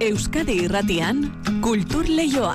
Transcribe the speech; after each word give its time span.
Euskadi 0.00 0.54
Irratian 0.64 1.18
Kultur 1.60 2.06
Leioa. 2.08 2.54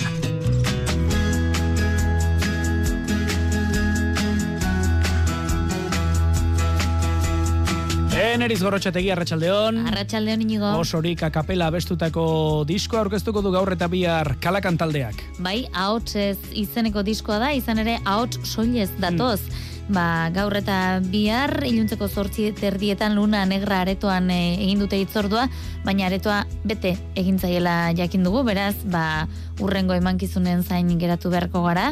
Eneriz 8.18 8.58
gorrotxategi, 8.64 9.12
arratsaldeon. 9.14 9.78
Arratxaldeon 9.92 10.42
inigo. 10.42 10.74
Osorik 10.82 11.22
akapela 11.30 11.70
bestutako 11.70 12.26
disko 12.66 12.98
aurkeztuko 13.04 13.46
du 13.46 13.54
gaur 13.54 13.76
eta 13.78 13.92
bihar 13.94 14.34
kalakan 14.42 14.82
taldeak. 14.82 15.22
Bai, 15.38 15.68
ahots 15.70 16.18
ez 16.18 16.40
izeneko 16.66 17.06
diskoa 17.06 17.38
da, 17.46 17.54
izan 17.54 17.86
ere 17.86 18.00
ahots 18.10 18.42
soilez 18.42 18.90
datoz. 18.98 19.44
Ba, 19.86 20.32
gaur 20.34 20.56
eta 20.58 20.98
bihar, 21.14 21.60
iluntzeko 21.68 22.08
zortzi 22.10 22.48
terdietan 22.58 23.14
luna 23.14 23.44
negra 23.46 23.84
aretoan 23.84 24.32
e, 24.34 24.58
egin 24.58 24.80
dute 24.82 24.98
itzordua, 24.98 25.44
baina 25.86 26.08
aretoa 26.08 26.40
bete 26.66 26.96
egin 27.14 27.38
zaiela 27.38 27.94
jakin 27.94 28.26
dugu, 28.26 28.42
beraz, 28.48 28.74
ba, 28.90 29.28
urrengo 29.62 29.94
emankizunen 29.94 30.64
zain 30.66 30.90
geratu 31.00 31.30
beharko 31.30 31.62
gara, 31.68 31.92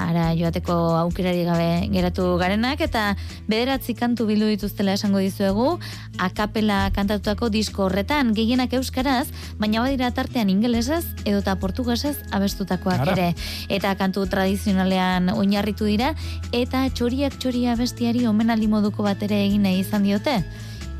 ara 0.00 0.30
joateko 0.38 0.74
aukerari 1.02 1.44
gabe 1.44 1.68
geratu 1.92 2.30
garenak, 2.40 2.80
eta 2.80 3.12
bederatzi 3.46 3.92
kantu 3.94 4.24
bildu 4.30 4.48
dituztela 4.54 4.96
esango 4.96 5.20
dizuegu, 5.20 5.76
akapela 6.16 6.88
kantatutako 6.96 7.50
disko 7.52 7.86
horretan, 7.90 8.32
gehienak 8.34 8.72
euskaraz, 8.80 9.28
baina 9.60 9.84
badira 9.84 10.10
tartean 10.16 10.48
ingelesez, 10.48 11.04
edota 11.26 11.58
portugesez 11.60 12.16
abestutakoak 12.32 13.04
ere. 13.12 13.30
Eta 13.68 13.94
kantu 14.00 14.24
tradizionalean 14.32 15.28
oinarritu 15.36 15.86
dira, 15.92 16.14
eta 16.56 16.86
txoriak 16.88 17.33
txoria 17.38 17.76
bestiari 17.78 18.26
omenaldi 18.26 18.68
moduko 18.70 19.06
bat 19.06 19.22
ere 19.26 19.40
egin 19.46 19.64
nahi 19.66 19.80
izan 19.84 20.06
diote. 20.06 20.38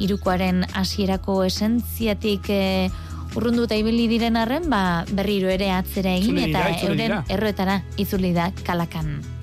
Irukoaren 0.05 0.65
hasierako 0.75 1.42
esentziatik 1.47 2.51
e, 2.51 2.91
urrunduta 3.34 3.79
ibili 3.79 4.09
diren 4.11 4.37
arren, 4.39 4.69
ba, 4.70 5.05
berriro 5.11 5.51
ere 5.51 5.70
atzera 5.75 6.15
egin 6.19 6.42
eta 6.48 6.67
euren 6.89 7.23
erroetara 7.28 7.81
itzuli 7.97 8.34
da 8.34 8.50
kalakan. 8.67 9.33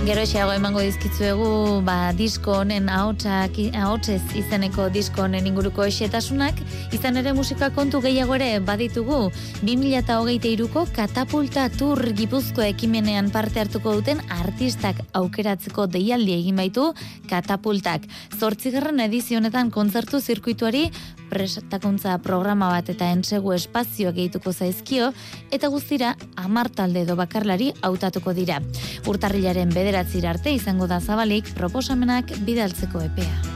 Gero 0.00 0.22
xeago 0.24 0.54
emango 0.56 0.80
dizkitzuegu 0.80 1.82
ba, 1.84 2.14
disko 2.16 2.54
honen 2.62 2.86
ahotsak 2.88 3.58
ahotsez 3.76 4.22
izeneko 4.40 4.86
disko 4.88 5.26
honen 5.26 5.44
inguruko 5.50 5.84
esetasunak, 5.84 6.56
izan 6.96 7.20
ere 7.20 7.34
musika 7.36 7.68
kontu 7.76 8.00
gehiago 8.00 8.38
ere 8.38 8.48
baditugu 8.64 9.18
2023ko 9.60 10.86
katapulta 10.96 11.66
tur 11.76 12.00
gipuzko 12.16 12.64
ekimenean 12.64 13.28
parte 13.30 13.60
hartuko 13.60 13.92
duten 13.98 14.24
artistak 14.40 15.04
aukeratzeko 15.20 15.84
deialdi 15.92 16.38
egin 16.38 16.64
baitu 16.64 16.88
katapultak. 17.28 18.08
Zortzigarren 18.40 19.04
edizio 19.04 19.36
honetan 19.36 19.68
kontzertu 19.70 20.24
zirkuituari 20.24 20.86
prestakuntza 21.30 22.16
programa 22.24 22.68
bat 22.72 22.90
eta 22.92 23.10
entsegu 23.14 23.54
espazioak 23.56 24.18
gehituko 24.18 24.52
zaizkio, 24.52 25.12
eta 25.50 25.70
guztira 25.72 26.16
amar 26.36 26.68
talde 26.68 27.06
edo 27.06 27.16
bakarlari 27.20 27.70
hautatuko 27.82 28.34
dira. 28.36 28.60
Urtarrilaren 29.06 29.72
bederatzira 29.74 30.34
arte 30.34 30.52
izango 30.54 30.90
da 30.90 31.00
zabalik 31.00 31.54
proposamenak 31.54 32.36
bidaltzeko 32.44 33.06
epea. 33.10 33.49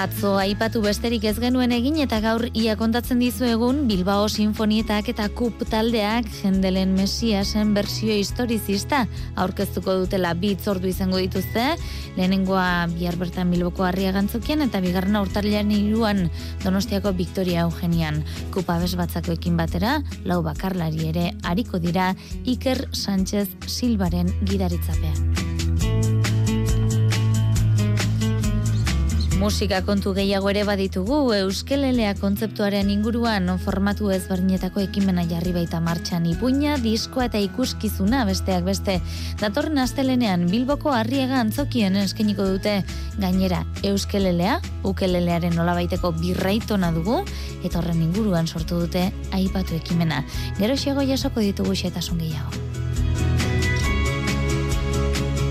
Atzo 0.00 0.38
aipatu 0.40 0.80
besterik 0.80 1.26
ez 1.28 1.34
genuen 1.42 1.74
egin 1.76 1.98
eta 2.00 2.22
gaur 2.24 2.46
ia 2.56 2.72
kontatzen 2.80 3.18
dizu 3.20 3.44
egun 3.44 3.82
Bilbao 3.84 4.30
Sinfonietak 4.32 5.10
eta 5.12 5.26
Kup 5.36 5.60
taldeak 5.68 6.30
jendelen 6.38 6.94
mesiasen 6.96 7.74
bersio 7.76 8.16
historizista 8.16 9.02
aurkeztuko 9.44 9.98
dutela 10.00 10.32
bi 10.32 10.54
hitzordu 10.54 10.88
izango 10.88 11.20
dituzte. 11.20 11.66
Lehenengoa 12.16 12.88
bihar 12.94 13.20
bertan 13.20 13.52
Bilboko 13.52 13.84
harria 13.84 14.14
gantzokien 14.16 14.64
eta 14.64 14.80
bigarrena 14.80 15.20
urtarrilean 15.26 15.76
iruan 15.76 16.30
Donostiako 16.64 17.12
Victoria 17.20 17.68
Eugenian. 17.68 18.24
Kup 18.56 18.72
abes 18.72 18.94
batzakoekin 18.96 19.60
batera, 19.60 19.98
lau 20.24 20.40
bakarlari 20.48 21.12
ere 21.12 21.28
ariko 21.44 21.76
dira 21.76 22.14
Iker 22.48 22.86
Sánchez 22.96 23.50
Silbaren 23.68 24.32
gidaritzapean. 24.48 25.49
Musika 29.40 29.78
kontu 29.80 30.10
gehiago 30.12 30.50
ere 30.52 30.66
baditugu, 30.68 31.16
Euskelelea 31.32 32.10
kontzeptuaren 32.18 32.90
inguruan 32.92 33.48
formatu 33.64 34.10
ezberdinetako 34.12 34.82
ekimena 34.84 35.24
jarri 35.30 35.54
baita 35.54 35.80
martxan 35.80 36.26
ipuina, 36.28 36.74
diskoa 36.84 37.30
eta 37.30 37.40
ikuskizuna 37.40 38.26
besteak 38.28 38.68
beste. 38.68 38.98
Datorren 39.40 39.80
astelenean 39.80 40.44
Bilboko 40.52 40.92
harriega 40.92 41.40
antzokien 41.40 41.96
eskeniko 42.04 42.44
dute 42.52 42.82
gainera 43.16 43.64
Euskelelea, 43.80 44.58
ukelelearen 44.84 45.56
nolabaiteko 45.56 46.12
birraitona 46.20 46.92
dugu, 46.92 47.22
eta 47.64 47.80
horren 47.80 48.04
inguruan 48.10 48.44
sortu 48.44 48.82
dute 48.84 49.08
aipatu 49.32 49.80
ekimena. 49.80 50.20
Gero 50.60 50.76
xego 50.76 51.06
jasoko 51.14 51.40
ditugu 51.40 51.72
xetasun 51.80 52.20
gehiago. 52.20 52.69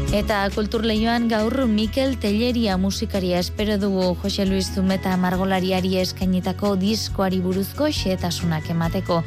Eta 0.10 0.40
kulturleioan 0.50 1.28
gaur 1.30 1.68
Mikel 1.70 2.16
Telleria 2.18 2.80
musikaria 2.82 3.38
espero 3.38 3.76
dugu 3.78 4.16
Jose 4.24 4.46
Luis 4.50 4.72
Zumeta 4.74 5.14
margolariari 5.22 6.00
eskainitako 6.02 6.72
diskoari 6.82 7.38
buruzko 7.46 7.92
xehetasunak 7.94 8.72
emateko. 8.74 9.20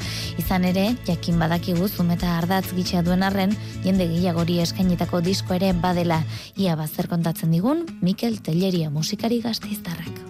Izan 0.43 0.67
ere, 0.67 0.89
jakin 1.07 1.39
badakigu 1.39 1.87
Zumeta 1.87 2.35
ardatz 2.41 2.75
gitxa 2.75 3.05
duen 3.07 3.23
arren, 3.23 3.55
jende 3.87 4.11
gehiagori 4.11 4.59
eskainitako 4.67 5.23
disko 5.23 5.55
ere 5.55 5.71
badela. 5.73 6.19
Ia 6.59 6.75
bazer 6.75 7.07
kontatzen 7.07 7.55
digun, 7.55 7.87
Mikel 8.03 8.43
Telleria 8.43 8.91
musikari 8.91 9.39
gazteiztarrak. 9.47 10.22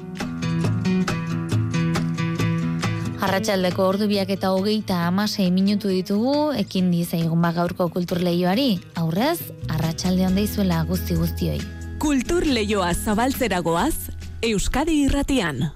Arratxaldeko 3.23 3.85
ordubiak 3.87 4.33
eta 4.35 4.49
hogeita 4.51 4.97
amasei 5.07 5.47
minutu 5.55 5.93
ditugu, 5.93 6.51
ekin 6.59 6.89
dizaigun 6.91 7.39
ba 7.45 7.53
gaurko 7.55 7.87
kulturleioari, 7.95 8.81
aurrez, 8.99 9.39
arratsalde 9.71 10.27
hon 10.27 10.35
deizuela 10.41 10.81
guzti 10.89 11.15
guztioi. 11.21 11.61
Kultur 12.03 12.43
Leioa 12.43 12.91
zabaltzera 12.99 13.63
goaz, 13.63 14.11
Euskadi 14.43 15.05
Irratian. 15.05 15.69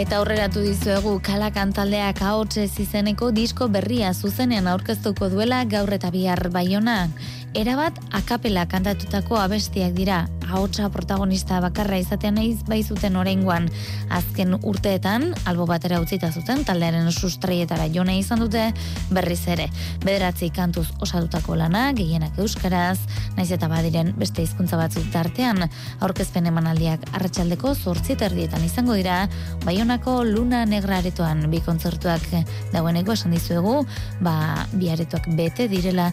Eta 0.00 0.16
aurreratu 0.16 0.62
dizuegu 0.64 1.10
kalakan 1.20 1.74
taldeak 1.76 2.22
ahotsez 2.24 2.70
izeneko 2.80 3.26
disko 3.36 3.66
berria 3.68 4.14
zuzenean 4.14 4.70
aurkeztuko 4.72 5.28
duela 5.28 5.58
gaur 5.68 5.92
eta 5.92 6.08
bihar 6.14 6.40
baionan. 6.54 7.12
Erabat 7.52 7.98
akapela 8.16 8.64
kantatutako 8.70 9.36
abestiak 9.36 9.92
dira, 9.98 10.22
ahotsa 10.50 10.88
protagonista 10.90 11.60
bakarra 11.62 11.98
izatean 12.00 12.36
naiz 12.40 12.60
bai 12.68 12.82
zuten 12.82 13.16
oraingoan. 13.16 13.68
Azken 14.10 14.56
urteetan, 14.60 15.30
albo 15.46 15.66
batera 15.70 16.00
utzita 16.02 16.32
zuten, 16.34 16.64
taldearen 16.66 17.10
sustraietara 17.12 17.86
jo 17.94 18.04
nahi 18.04 18.20
izan 18.24 18.42
dute 18.42 18.66
berriz 19.14 19.40
ere. 19.48 19.68
Bederatzi 20.04 20.50
kantuz 20.54 20.88
osatutako 21.00 21.56
lana, 21.60 21.90
gehienak 21.96 22.38
euskaraz, 22.42 22.98
naiz 23.36 23.50
eta 23.54 23.70
badiren 23.70 24.12
beste 24.18 24.42
hizkuntza 24.42 24.78
batzuk 24.80 25.06
tartean, 25.14 25.68
aurkezpen 26.00 26.50
emanaldiak 26.50 27.06
arratsaldeko 27.14 27.74
zortzi 27.74 28.18
terdietan 28.20 28.64
izango 28.66 28.98
dira, 28.98 29.22
Baionako 29.64 30.20
Luna 30.26 30.64
Negra 30.66 30.98
aretoan 31.00 31.46
bi 31.52 31.62
kontzertuak 31.64 32.26
dagoeneko 32.74 33.14
esan 33.16 33.36
dizuegu, 33.36 33.80
ba, 34.24 34.66
bi 34.74 34.90
aretoak 34.92 35.30
bete 35.38 35.68
direla, 35.70 36.10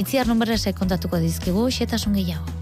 itziar 0.00 0.28
numberesek 0.28 0.76
kontatuko 0.78 1.20
dizkigu, 1.22 1.68
xetasun 1.72 2.16
gehiago. 2.20 2.55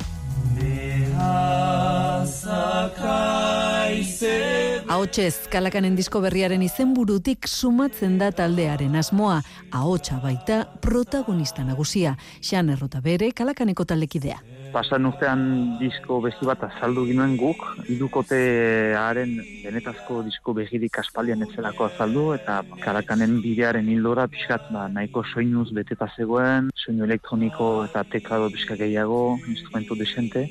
Ahotsez, 4.94 5.48
kalakanen 5.52 5.96
disko 5.98 6.20
berriaren 6.24 6.62
izenburutik 6.64 7.48
sumatzen 7.50 8.16
da 8.20 8.30
taldearen 8.32 8.96
asmoa, 8.96 9.40
ahotsa 9.74 10.20
baita 10.22 10.62
protagonista 10.80 11.64
nagusia, 11.66 12.16
Xan 12.40 12.70
Errota 12.72 13.02
bere 13.04 13.32
kalakaneko 13.36 13.84
taldekidea. 13.84 14.40
pasan 14.74 15.06
urtean 15.06 15.42
disko 15.78 16.16
bezi 16.24 16.46
bat 16.48 16.64
azaldu 16.66 17.04
ginoen 17.06 17.36
guk, 17.38 17.60
idukotearen 17.94 19.36
benetazko 19.62 20.22
disko 20.26 20.54
begirik 20.58 20.98
aspaldian 20.98 21.44
etzelako 21.46 21.86
azaldu, 21.86 22.24
eta 22.34 22.56
karakanen 22.82 23.36
bidearen 23.44 23.86
hildora 23.92 24.26
pixkat 24.32 24.66
ba, 24.74 24.88
nahiko 24.90 25.22
soinuz 25.30 25.68
beteta 25.78 26.08
zegoen, 26.16 26.72
soinu 26.74 27.06
elektroniko 27.06 27.68
eta 27.86 28.02
teklado 28.16 28.50
pixka 28.50 28.74
gehiago, 28.80 29.38
instrumentu 29.46 29.94
desente, 30.00 30.48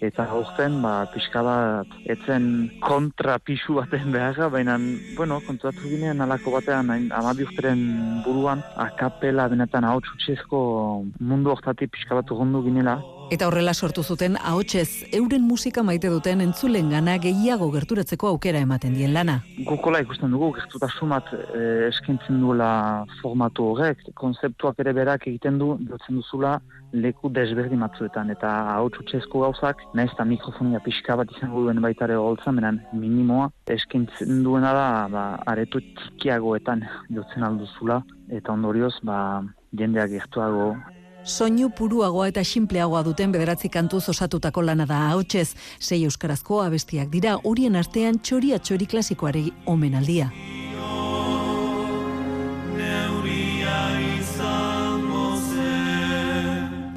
eta 0.00 0.24
aurten 0.32 0.80
ba, 0.82 1.04
pixka 1.12 1.42
bat 1.44 1.94
etzen 2.14 2.44
kontra 2.84 3.36
pixu 3.38 3.76
baten 3.76 4.12
beharra, 4.14 4.48
baina, 4.52 4.78
bueno, 5.16 5.40
kontratu 5.46 5.88
ginean 5.92 6.24
alako 6.24 6.56
batean, 6.56 6.90
hain 6.90 7.08
amabi 7.12 7.44
urteren 7.48 7.82
buruan, 8.24 8.64
akapela 8.88 9.48
benetan 9.52 9.84
hau 9.84 9.98
txutxezko 10.00 10.60
mundu 11.20 11.52
hortatik 11.54 11.92
pixka 11.96 12.16
bat 12.20 12.32
urrundu 12.32 12.64
ginela, 12.64 12.98
Eta 13.30 13.46
horrela 13.46 13.70
sortu 13.78 14.02
zuten 14.02 14.34
ahotsez 14.42 15.04
euren 15.14 15.44
musika 15.46 15.84
maite 15.86 16.08
duten 16.10 16.40
entzulen 16.42 16.88
gana 16.90 17.12
gehiago 17.22 17.68
gerturatzeko 17.70 18.26
aukera 18.32 18.58
ematen 18.66 18.96
dien 18.98 19.14
lana. 19.14 19.36
Gukola 19.68 20.00
ikusten 20.02 20.34
dugu, 20.34 20.48
gertutasun 20.56 21.14
bat 21.14 21.30
eh, 21.36 21.86
eskintzen 21.92 22.42
duela 22.42 22.72
formatu 23.20 23.68
horrek, 23.70 24.02
konzeptuak 24.18 24.82
ere 24.82 24.96
berak 24.98 25.28
egiten 25.30 25.62
du, 25.62 25.76
dutzen 25.92 26.18
duzula 26.18 26.56
leku 26.90 27.30
desberdi 27.30 27.78
matzuetan, 27.78 28.34
eta 28.34 28.50
txutxezko 28.96 29.46
gauzak, 29.46 29.86
nahiz 29.94 30.10
eta 30.10 30.26
mikrofonia 30.26 30.82
pixka 30.82 31.14
bat 31.22 31.30
izango 31.36 31.62
duen 31.62 31.78
baitare 31.86 32.18
holtza, 32.18 32.50
menan 32.50 32.82
minimoa, 32.90 33.52
eskintzen 33.70 34.42
duena 34.42 34.74
da, 34.74 34.86
ba, 35.12 35.26
aretu 35.54 35.78
txikiagoetan 35.86 36.82
dutzen 37.14 37.46
alduzula, 37.46 38.02
eta 38.26 38.58
ondorioz, 38.58 38.96
ba, 39.06 39.20
jendeak 39.70 40.16
gertuago 40.18 40.72
Soinu 41.24 41.68
puruagoa 41.70 42.28
eta 42.30 42.44
simpleagoa 42.44 43.02
duten 43.04 43.32
bederatzi 43.32 43.68
kantuz 43.68 44.08
osatutako 44.08 44.62
lana 44.64 44.86
da 44.86 45.00
hautsez, 45.10 45.54
sei 45.78 46.04
euskarazko 46.04 46.62
abestiak 46.64 47.10
dira 47.12 47.36
horien 47.44 47.76
artean 47.76 48.18
txoria 48.18 48.58
txori 48.58 48.86
klasikoari 48.86 49.50
omenaldia. 49.66 50.30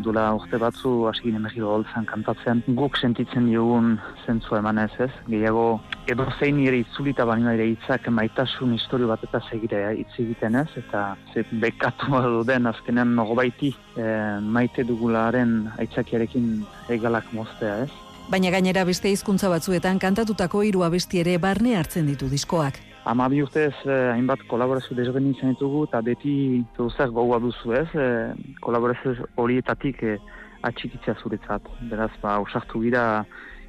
Dula 0.03 0.25
urte 0.35 0.59
batzu 0.59 0.91
hasi 1.09 1.23
ginen 1.27 1.45
mehiro 1.45 1.71
holtzan 1.73 2.05
kantatzen, 2.09 2.63
guk 2.77 2.97
sentitzen 2.99 3.47
diogun 3.49 3.97
zentzua 4.25 4.59
eman 4.59 4.81
ez 4.83 5.09
gehiago 5.27 5.79
edo 6.11 6.25
zein 6.39 6.59
ere 6.67 6.81
itzulita 6.83 7.25
baino 7.25 7.51
ere 7.55 7.69
hitzak 7.71 8.09
maitasun 8.11 8.73
historio 8.75 9.07
bat 9.07 9.23
eta 9.23 9.41
segire 9.49 9.81
hitz 9.97 10.11
egiten 10.19 10.55
ez, 10.59 10.67
eta 10.77 11.15
ze 11.33 11.45
bekatu 11.51 12.11
badu 12.15 12.43
den 12.43 12.67
azkenean 12.67 13.15
nogobaiti 13.15 13.73
e, 13.95 14.07
maite 14.41 14.83
dugularen 14.83 15.69
aitzakiarekin 15.77 16.65
egalak 16.89 17.31
moztea 17.33 17.83
ez. 17.85 17.91
Baina 18.31 18.51
gainera 18.51 18.85
beste 18.87 19.11
hizkuntza 19.11 19.49
batzuetan 19.51 19.99
kantatutako 19.99 20.63
hiru 20.63 20.83
abesti 20.83 21.19
ere 21.23 21.37
barne 21.37 21.77
hartzen 21.79 22.07
ditu 22.07 22.29
diskoak. 22.31 22.92
Ama 23.05 23.25
bi 23.27 23.41
urtez 23.43 23.73
eh, 23.83 24.11
hainbat 24.13 24.45
kolaborazio 24.47 24.95
desberdin 24.95 25.33
izan 25.33 25.51
ditugu 25.51 25.83
eta 25.89 25.99
beti 26.01 26.63
zeuzak 26.77 27.11
gogoa 27.11 27.39
duzu 27.43 27.73
ez, 27.75 27.89
eh, 27.99 28.31
kolaborazio 28.63 29.27
horietatik 29.35 30.03
eh, 30.07 30.19
atxikitzea 30.63 31.17
zuretzat. 31.19 31.67
Beraz, 31.91 32.13
ba, 32.21 32.37
usartu 32.39 32.79
gira 32.85 33.25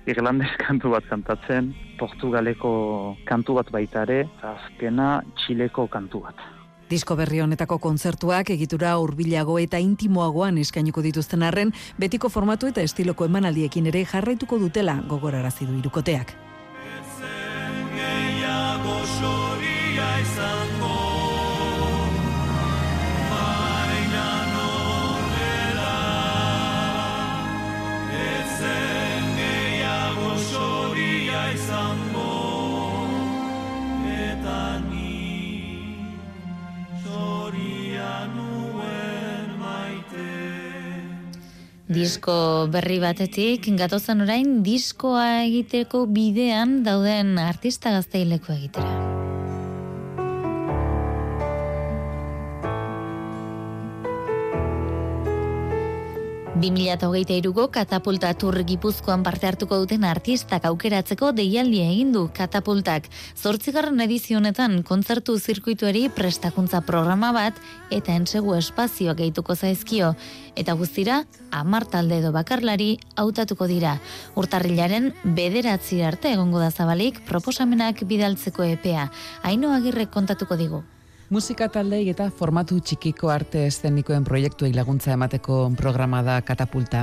Irlandes 0.07 0.55
kantu 0.67 0.95
bat 0.95 1.11
kantatzen, 1.11 1.73
Portugaleko 1.99 3.17
kantu 3.27 3.59
bat 3.59 3.75
baitare, 3.75 4.23
azkena 4.55 5.25
Txileko 5.35 5.89
kantu 5.91 6.23
bat. 6.29 6.47
Disko 6.87 7.17
berri 7.19 7.41
honetako 7.41 7.81
kontzertuak 7.83 8.53
egitura 8.55 8.95
hurbilago 9.03 9.59
eta 9.59 9.81
intimoagoan 9.83 10.61
eskainiko 10.63 11.03
dituzten 11.03 11.43
arren, 11.43 11.73
betiko 11.99 12.31
formatu 12.31 12.71
eta 12.71 12.85
estiloko 12.87 13.27
emanaldiekin 13.27 13.89
ere 13.91 14.05
jarraituko 14.07 14.61
dutela 14.63 15.01
gogorarazi 15.09 15.67
du 15.67 15.81
irukoteak. 15.81 16.37
Disko 41.95 42.67
berri 42.75 42.97
batetik, 42.99 43.69
gatozen 43.79 44.25
orain, 44.25 44.51
diskoa 44.67 45.45
egiteko 45.45 46.05
bidean 46.11 46.83
dauden 46.87 47.39
artista 47.39 47.95
gazteileko 47.95 48.57
egitera. 48.57 49.04
2008ko 56.65 57.67
katapulta 57.69 58.31
tur 58.41 58.57
gipuzkoan 58.65 59.23
parte 59.23 59.45
hartuko 59.51 59.77
duten 59.83 60.05
artistak 60.09 60.65
aukeratzeko 60.65 61.33
deialdia 61.37 61.91
egin 61.91 62.13
du 62.15 62.23
katapultak. 62.33 63.11
Zortzigarren 63.37 64.01
edizionetan 64.01 64.79
kontzertu 64.89 65.37
zirkuituari 65.39 66.07
prestakuntza 66.09 66.81
programa 66.87 67.33
bat 67.37 67.61
eta 67.93 68.17
entsegu 68.17 68.55
espazioak 68.57 69.21
gehituko 69.21 69.55
zaizkio. 69.55 70.15
Eta 70.57 70.73
guztira, 70.81 71.25
amar 71.51 71.85
talde 71.85 72.23
edo 72.23 72.33
bakarlari 72.33 72.97
hautatuko 73.21 73.69
dira. 73.69 73.99
Urtarrilaren 74.35 75.13
bederatzi 75.37 76.01
arte 76.03 76.33
egongo 76.33 76.65
da 76.65 76.71
zabalik 76.71 77.21
proposamenak 77.29 78.07
bidaltzeko 78.09 78.65
epea. 78.65 79.11
Haino 79.43 79.77
agirrek 79.77 80.11
kontatuko 80.11 80.57
digu. 80.57 80.85
Musika 81.35 81.67
taldei 81.67 82.05
eta 82.13 82.29
formatu 82.31 82.77
txikiko 82.79 83.27
arte 83.33 83.65
eszenikoen 83.67 84.23
proiektuei 84.23 84.71
laguntza 84.77 85.17
emateko 85.17 85.57
programa 85.75 86.21
da 86.23 86.37
katapulta. 86.47 87.01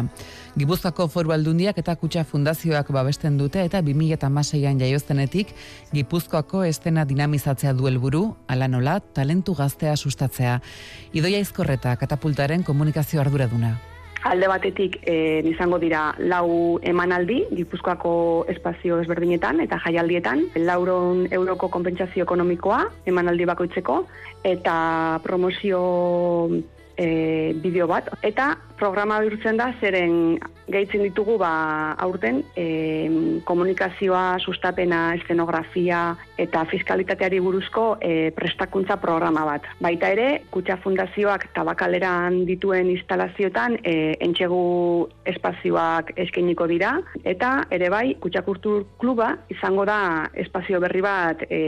Gipuzkoako 0.55 1.09
foru 1.11 1.33
aldundiak 1.35 1.81
eta 1.83 1.97
kutsa 1.99 2.23
fundazioak 2.23 2.93
babesten 2.95 3.35
dute 3.41 3.65
eta 3.67 3.83
2006an 3.83 4.79
jaioztenetik 4.85 5.51
Gipuzkoako 5.91 6.63
estena 6.63 7.03
dinamizatzea 7.03 7.75
du 7.75 7.91
helburu, 7.91 8.25
ala 8.47 8.71
nola, 8.71 9.01
talentu 9.01 9.57
gaztea 9.59 9.99
sustatzea. 9.99 10.59
Idoia 11.11 11.43
izkorreta 11.43 11.99
katapultaren 11.99 12.63
komunikazio 12.63 13.19
arduraduna 13.19 13.75
alde 14.23 14.47
batetik 14.47 14.97
e, 15.07 15.41
izango 15.49 15.79
dira 15.81 16.11
lau 16.19 16.79
emanaldi 16.81 17.41
Gipuzkoako 17.57 18.13
espazio 18.53 18.99
ezberdinetan 19.01 19.61
eta 19.65 19.79
jaialdietan, 19.85 20.43
lauron 20.67 21.25
euroko 21.31 21.69
konpentsazio 21.73 22.27
ekonomikoa 22.27 22.83
emanaldi 23.09 23.47
bakoitzeko 23.49 24.03
eta 24.43 24.75
promozio 25.23 25.81
e, 27.01 27.53
bideo 27.57 27.87
bat. 27.89 28.09
Eta 28.21 28.53
programa 28.81 29.19
bihurtzen 29.21 29.57
da, 29.59 29.71
zeren 29.81 30.37
gaitzen 30.71 31.03
ditugu 31.03 31.35
ba, 31.41 31.51
aurten 32.01 32.41
e, 32.57 32.65
komunikazioa, 33.45 34.39
sustapena, 34.39 35.01
eszenografia 35.19 36.15
eta 36.41 36.63
fiskalitateari 36.69 37.41
buruzko 37.43 37.85
e, 38.01 38.31
prestakuntza 38.37 38.97
programa 39.01 39.43
bat. 39.47 39.67
Baita 39.83 40.11
ere, 40.15 40.29
kutsa 40.53 40.79
fundazioak 40.81 41.49
tabakaleran 41.57 42.41
dituen 42.47 42.89
instalazioetan 42.93 43.77
e, 43.83 44.15
entxegu 44.23 44.63
espazioak 45.29 46.15
eskeniko 46.25 46.69
dira, 46.71 46.95
eta 47.23 47.53
ere 47.73 47.91
bai, 47.93 48.05
kutsa 48.23 48.45
kultur 48.47 48.87
kluba 49.01 49.35
izango 49.53 49.85
da 49.89 50.29
espazio 50.45 50.81
berri 50.81 51.05
bat 51.05 51.45
e, 51.49 51.61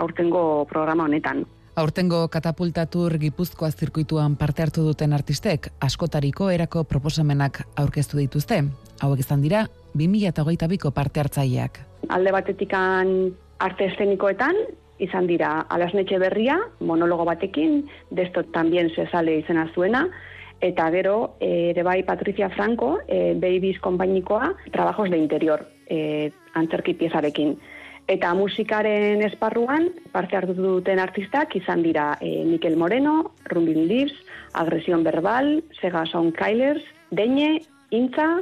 aurtengo 0.00 0.64
programa 0.70 1.06
honetan. 1.06 1.46
Aurtengo 1.78 2.24
katapultatur 2.26 3.14
Gipuzkoa 3.22 3.68
zirkuituan 3.70 4.32
parte 4.34 4.64
hartu 4.64 4.82
duten 4.82 5.12
artistek 5.14 5.68
askotariko 5.86 6.48
erako 6.50 6.82
proposamenak 6.90 7.60
aurkeztu 7.78 8.18
dituzte. 8.18 8.58
Hauek 8.98 9.22
izan 9.22 9.44
dira 9.44 9.60
2022ko 9.94 10.90
parte 10.96 11.22
hartzaileak. 11.22 11.78
Alde 12.10 12.32
batetikan 12.34 13.12
arte 13.62 13.86
eszenikoetan 13.92 14.58
izan 14.98 15.30
dira 15.30 15.52
Alasnetxe 15.70 16.18
berria, 16.18 16.58
monologo 16.80 17.28
batekin, 17.30 17.84
desto 18.10 18.42
tambien 18.58 18.90
se 18.96 19.06
sale 19.12 19.38
izena 19.44 19.68
zuena, 19.70 20.08
eta 20.58 20.90
gero 20.90 21.36
ere 21.38 21.86
bai 21.86 22.00
Patricia 22.02 22.50
Franco, 22.58 22.96
e, 23.06 23.34
Babies 23.38 23.78
konpainikoa, 23.78 24.50
trabajos 24.72 25.12
de 25.14 25.22
interior, 25.22 25.68
e, 25.86 26.32
antzerki 26.58 26.98
piezarekin. 26.98 27.54
Eta 28.08 28.30
musikaren 28.32 29.20
esparruan, 29.26 29.90
parte 30.14 30.38
hartu 30.38 30.54
duten 30.56 30.98
artistak 31.02 31.52
izan 31.58 31.82
dira 31.84 32.14
e, 32.24 32.42
Mikel 32.48 32.78
Moreno, 32.80 33.34
Rumbin 33.52 33.84
Lips, 33.86 34.16
Agresión 34.54 35.04
Verbal, 35.04 35.62
Sega 35.78 36.04
Kailers, 36.32 36.82
Deñe, 37.10 37.60
Intza, 37.90 38.40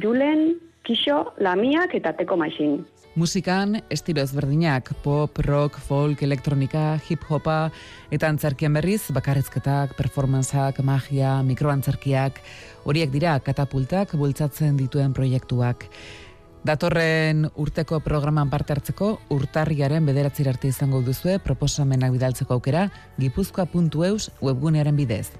Julen, 0.00 0.60
Kixo, 0.84 1.34
Lamiak 1.38 1.94
eta 1.94 2.12
Teko 2.12 2.36
Machine. 2.36 2.84
Musikan 3.16 3.82
estilo 3.90 4.22
ezberdinak, 4.22 4.94
pop, 5.02 5.36
rock, 5.42 5.80
folk, 5.82 6.22
elektronika, 6.22 7.00
hip-hopa, 7.02 7.72
eta 8.14 8.28
antzerkien 8.30 8.72
berriz, 8.72 9.10
bakarrizketak, 9.10 9.96
performanceak, 9.98 10.78
magia, 10.86 11.40
mikroantzerkiak, 11.42 12.38
horiek 12.86 13.10
dira 13.10 13.34
katapultak 13.42 14.14
bultzatzen 14.14 14.78
dituen 14.78 15.12
proiektuak. 15.12 15.88
Datorren 16.60 17.46
urteko 17.56 18.02
programan 18.04 18.50
parte 18.52 18.74
hartzeko, 18.74 19.14
urtarriaren 19.32 20.04
bederatzi 20.04 20.44
arte 20.44 20.68
izango 20.68 21.00
duzue 21.00 21.38
proposamenak 21.40 22.12
bidaltzeko 22.12 22.58
aukera, 22.58 22.90
gipuzkoa.eus 23.16 24.28
webgunearen 24.44 24.98
bidez. 24.98 25.30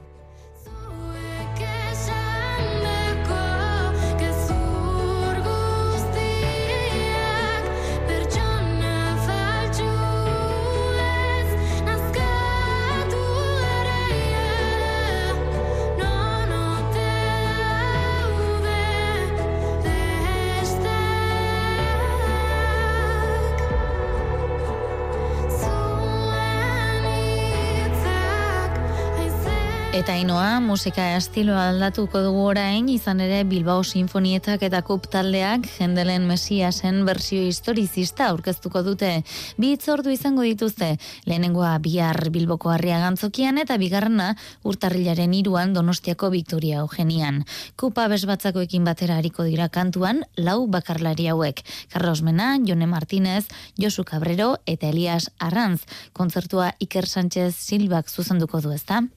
Eta 29.91 30.15
inoa, 30.15 30.61
musika 30.63 31.03
estiloa 31.17 31.65
aldatuko 31.73 32.21
dugu 32.23 32.45
orain, 32.53 32.87
izan 32.93 33.19
ere 33.25 33.41
Bilbao 33.43 33.83
Sinfonietak 33.83 34.63
eta 34.63 34.85
Kup 34.87 35.09
taldeak 35.11 35.67
jendelen 35.67 36.29
Mesiasen 36.29 37.01
bersio 37.09 37.43
historizista 37.43 38.29
aurkeztuko 38.31 38.85
dute. 38.87 39.11
Bi 39.59 39.73
itzordu 39.75 40.15
izango 40.15 40.47
dituzte, 40.47 40.93
lehenengoa 41.27 41.75
bihar 41.83 42.31
Bilboko 42.31 42.71
harria 42.71 43.03
gantzokian 43.03 43.59
eta 43.59 43.81
bigarrena 43.83 44.31
urtarrilaren 44.63 45.35
iruan 45.35 45.75
Donostiako 45.75 46.31
Victoria 46.39 46.87
Eugenian. 46.87 47.43
Kupa 47.75 48.07
besbatzakoekin 48.15 48.87
batera 48.87 49.19
hariko 49.19 49.43
dira 49.43 49.69
kantuan, 49.75 50.23
lau 50.39 50.69
bakarlari 50.71 51.27
hauek. 51.35 51.67
Carlos 51.91 52.23
Mena, 52.23 52.53
Jone 52.63 52.87
Martinez, 52.87 53.49
Josu 53.75 54.07
Cabrero 54.07 54.53
eta 54.67 54.95
Elias 54.95 55.33
Arranz. 55.41 55.83
Kontzertua 56.13 56.77
Iker 56.79 57.11
Sánchez 57.11 57.57
Silbak 57.59 58.07
zuzenduko 58.07 58.63
du 58.63 58.71
ezta? 58.71 59.09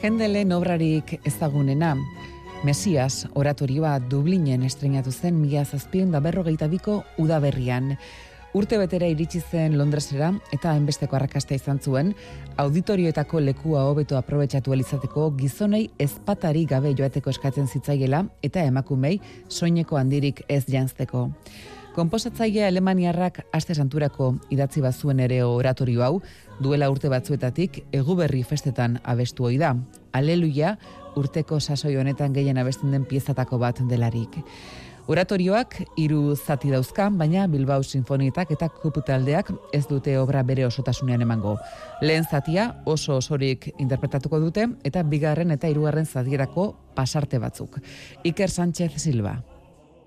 Hendelen 0.00 0.52
obrarik 0.52 1.18
ezagunena, 1.24 1.96
Mesias 2.64 3.26
oratorioa 3.34 3.98
Dublinen 4.10 4.62
estrenatu 4.64 5.12
zen 5.12 5.36
mila 5.36 5.64
zazpion 5.64 6.12
da 6.14 6.20
berrogeita 6.24 6.68
biko 6.70 7.02
udaberrian. 7.18 7.96
Urte 8.56 8.78
betera 8.80 9.08
iritsi 9.08 9.40
zen 9.40 9.76
Londresera 9.78 10.30
eta 10.52 10.72
enbesteko 10.76 11.16
arrakasta 11.16 11.56
izan 11.56 11.80
zuen, 11.80 12.14
auditorioetako 12.56 13.40
lekua 13.40 13.84
hobeto 13.90 14.16
aprobetsatu 14.16 14.72
elizateko 14.72 15.30
gizonei 15.36 15.86
ezpatari 15.98 16.64
gabe 16.70 16.94
joateko 16.96 17.30
eskatzen 17.30 17.68
zitzaiela 17.68 18.24
eta 18.42 18.64
emakumei 18.64 19.18
soineko 19.48 20.00
handirik 20.00 20.44
ez 20.48 20.64
jantzteko. 20.68 21.28
Komposatzailea 21.92 22.70
Alemaniarrak 22.72 23.42
aste 23.52 23.74
santurako 23.74 24.30
idatzi 24.54 24.80
bazuen 24.80 25.18
ere 25.20 25.42
oratorio 25.44 26.00
hau, 26.06 26.22
duela 26.62 26.90
urte 26.90 27.10
batzuetatik 27.12 27.82
eguberri 27.92 28.42
festetan 28.42 29.00
abestu 29.04 29.48
hoi 29.48 29.58
da. 29.58 29.74
Aleluia, 30.12 30.76
urteko 31.16 31.60
sasoi 31.60 31.96
honetan 31.96 32.32
gehien 32.32 32.58
abesten 32.58 32.92
den 32.94 33.04
piezatako 33.04 33.58
bat 33.58 33.82
delarik. 33.88 34.40
Oratorioak 35.10 35.80
hiru 35.98 36.36
zati 36.36 36.70
dauzkan, 36.70 37.16
baina 37.18 37.48
Bilbao 37.50 37.82
Sinfonietak 37.82 38.52
eta 38.54 38.68
Kuputaldeak 38.70 39.50
ez 39.74 39.82
dute 39.90 40.14
obra 40.20 40.44
bere 40.46 40.62
osotasunean 40.68 41.24
emango. 41.24 41.56
Lehen 42.00 42.24
zatia 42.30 42.68
oso 42.86 43.16
osorik 43.18 43.66
interpretatuko 43.82 44.38
dute 44.38 44.68
eta 44.86 45.02
bigarren 45.02 45.50
eta 45.50 45.66
hirugarren 45.68 46.06
zatierako 46.06 46.68
pasarte 46.94 47.40
batzuk. 47.42 47.80
Iker 48.22 48.50
Sánchez 48.50 48.92
Silva. 49.02 49.40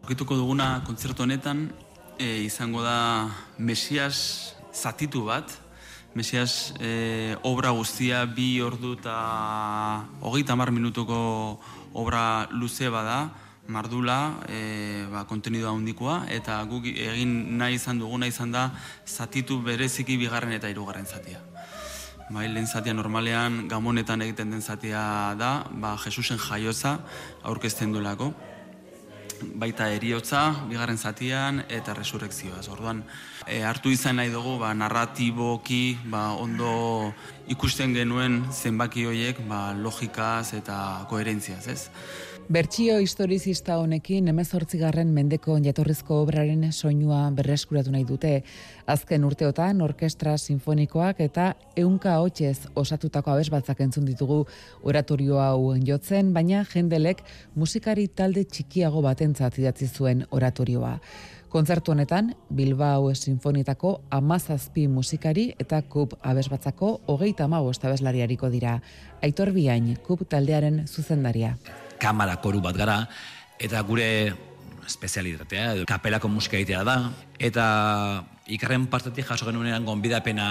Okituko 0.05 0.37
duguna 0.39 0.79
kontzertu 0.87 1.27
honetan 1.27 1.67
e, 2.17 2.45
izango 2.45 2.81
da 2.85 3.27
Mesias 3.57 4.55
zatitu 4.71 5.25
bat, 5.27 5.51
Mesias 6.15 6.73
e, 6.79 7.35
obra 7.43 7.73
guztia 7.75 8.21
bi 8.23 8.61
ordu 8.63 8.93
eta 8.95 9.15
hogeita 10.23 10.55
mar 10.55 10.71
minutuko 10.71 11.59
obra 11.91 12.47
luze 12.55 12.87
bada, 12.87 13.33
mardula, 13.67 14.39
e, 14.47 15.03
ba, 15.11 15.25
kontenidoa 15.27 15.73
handikoa, 15.75 16.21
eta 16.31 16.61
guk 16.71 16.87
egin 16.87 17.59
nahi 17.59 17.75
izan 17.75 17.99
duguna 17.99 18.31
izan 18.31 18.55
da 18.55 18.69
zatitu 19.03 19.59
bereziki 19.59 20.15
bigarren 20.15 20.55
eta 20.55 20.71
hirugarren 20.71 21.03
zatia. 21.03 21.43
Bai, 22.31 22.47
lehen 22.47 22.65
zatia 22.65 22.95
normalean 22.95 23.67
gamonetan 23.67 24.23
egiten 24.23 24.55
den 24.55 24.63
zatia 24.63 25.35
da, 25.35 25.65
ba, 25.67 25.97
Jesusen 25.99 26.39
jaiotza 26.39 27.01
aurkezten 27.43 27.91
duelako 27.91 28.31
baita 29.41 29.87
eriotza, 29.93 30.41
bigarren 30.69 30.97
zatian, 30.97 31.63
eta 31.69 31.93
resurrekzioa. 31.93 32.61
Orduan, 32.71 33.03
e, 33.47 33.61
hartu 33.63 33.91
izan 33.93 34.19
nahi 34.19 34.31
dugu, 34.33 34.57
ba, 34.59 34.73
narratiboki, 34.73 35.97
ba, 36.11 36.31
ondo 36.39 37.13
ikusten 37.51 37.93
genuen 37.93 38.43
zenbaki 38.51 39.05
horiek, 39.05 39.41
ba, 39.49 39.73
logikaz 39.73 40.53
eta 40.53 40.77
koherentziaz, 41.09 41.67
ez? 41.67 41.81
Bertsio 42.45 42.99
historizista 43.01 43.79
honekin 43.81 44.27
garren 44.77 45.07
mendeko 45.13 45.57
jatorrizko 45.57 46.21
obraren 46.21 46.71
soinua 46.71 47.31
berreskuratu 47.31 47.89
nahi 47.91 48.03
dute. 48.03 48.43
Azken 48.85 49.23
urteotan 49.25 49.81
orkestra 49.81 50.37
sinfonikoak 50.37 51.21
eta 51.21 51.55
ehunka 51.75 52.19
hotsez 52.19 52.67
osatutako 52.75 53.31
abes 53.31 53.49
batzak 53.49 53.81
entzun 53.81 54.05
ditugu 54.05 54.45
oratorio 54.83 55.39
hau 55.39 55.75
jotzen, 55.83 56.33
baina 56.33 56.63
jendelek 56.65 57.23
musikari 57.55 58.07
talde 58.07 58.43
txikiago 58.43 59.01
batentzat 59.01 59.57
idatzi 59.57 59.87
zuen 59.87 60.23
oratorioa. 60.29 60.99
Kontzertu 61.49 61.93
honetan, 61.93 62.35
Bilbao 62.53 63.15
Sinfonitako 63.15 64.01
amazazpi 64.11 64.87
musikari 64.87 65.55
eta 65.57 65.81
kup 65.81 66.13
abesbatzako 66.21 67.01
hogeita 67.07 67.45
amagost 67.45 67.85
abeslariariko 67.85 68.49
dira. 68.49 68.81
Aitor 69.23 69.51
Biain, 69.51 69.95
kup 70.05 70.29
taldearen 70.29 70.85
zuzendaria 70.85 71.57
kamara 72.05 72.37
koru 72.43 72.61
bat 72.61 72.77
gara, 72.77 72.99
eta 73.57 73.81
gure 73.87 74.07
espezialitatea, 74.85 75.71
edo 75.73 75.89
kapelako 75.89 76.29
musika 76.29 76.59
egitea 76.59 76.83
da, 76.85 76.97
eta 77.41 77.65
ikarren 78.53 78.85
partetik 78.91 79.25
jaso 79.25 79.47
genuen 79.49 79.85
gonbidapena 79.87 80.49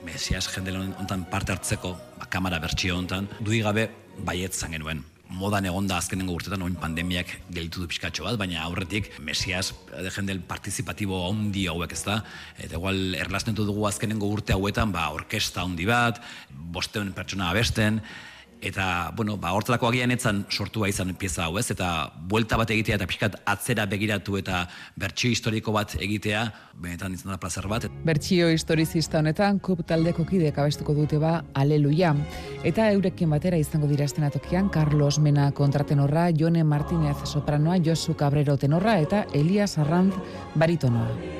Mesias 0.00 0.46
jende 0.48 0.72
honetan 0.72 1.26
parte 1.28 1.52
hartzeko, 1.52 1.92
ba, 2.16 2.28
kamara 2.32 2.56
bertxio 2.62 2.94
honetan, 2.96 3.26
dudik 3.40 3.66
gabe 3.66 3.90
baietzan 4.24 4.72
genuen. 4.72 5.02
Modan 5.30 5.68
egonda 5.68 5.98
azkenengo 6.00 6.32
urtetan 6.34 6.64
oin 6.64 6.74
pandemiak 6.80 7.28
gelitu 7.52 7.82
du 7.82 7.88
pixkatxo 7.90 8.24
bat, 8.24 8.38
baina 8.40 8.64
aurretik 8.64 9.12
Mesias 9.22 9.74
de 9.92 10.10
jende 10.10 10.38
partizipatibo 10.48 11.20
handi 11.28 11.66
hauek 11.70 11.92
ez 11.94 12.00
da. 12.08 12.16
Eta 12.56 12.80
igual 12.80 13.14
erlaztentu 13.20 13.68
dugu 13.68 13.84
azkenengo 13.86 14.32
urte 14.32 14.56
hauetan, 14.56 14.90
ba, 14.96 15.10
orkesta 15.14 15.62
handi 15.62 15.86
bat, 15.86 16.18
bosteun 16.50 17.12
pertsona 17.12 17.52
abesten, 17.52 18.00
eta 18.60 19.12
bueno, 19.16 19.36
ba 19.40 19.52
hortelako 19.56 19.88
agian 19.88 20.12
etzan 20.12 20.44
sortua 20.50 20.88
izan 20.88 21.14
pieza 21.18 21.46
hau, 21.46 21.56
ez? 21.58 21.70
Eta 21.72 22.10
buelta 22.30 22.58
bat 22.60 22.70
egitea 22.70 22.98
eta 22.98 23.08
pixkat 23.08 23.38
atzera 23.48 23.86
begiratu 23.90 24.36
eta 24.40 24.66
bertsio 25.00 25.30
historiko 25.32 25.72
bat 25.72 25.96
egitea, 25.96 26.44
benetan 26.80 27.14
izan 27.16 27.32
da 27.32 27.38
plazer 27.40 27.66
bat. 27.70 27.88
Bertsio 28.04 28.50
historizista 28.52 29.18
honetan 29.20 29.58
kup 29.64 29.82
taldeko 29.88 30.26
kideak 30.28 30.60
abestuko 30.60 30.94
dute 30.94 31.18
ba 31.18 31.40
Aleluia. 31.54 32.14
Eta 32.64 32.90
eurekin 32.92 33.30
batera 33.32 33.58
izango 33.60 33.88
dira 33.90 34.04
estenatokian 34.04 34.68
Carlos 34.68 35.18
Mena 35.18 35.50
kontratenorra, 35.52 36.28
Jone 36.36 36.64
Martinez 36.64 37.16
sopranoa, 37.24 37.80
Josu 37.84 38.16
Cabrero 38.16 38.56
tenorra 38.56 38.98
eta 39.00 39.26
Elias 39.34 39.78
Arranz 39.78 40.14
baritonoa. 40.54 41.39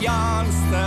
janzten 0.00 0.80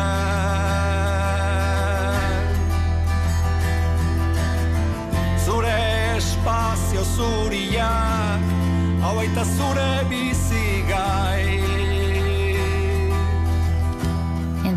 Zure 5.46 5.78
espazio 6.18 7.04
zuriak 7.16 8.42
Hau 9.04 9.18
eta 9.22 9.44
zure 9.58 9.90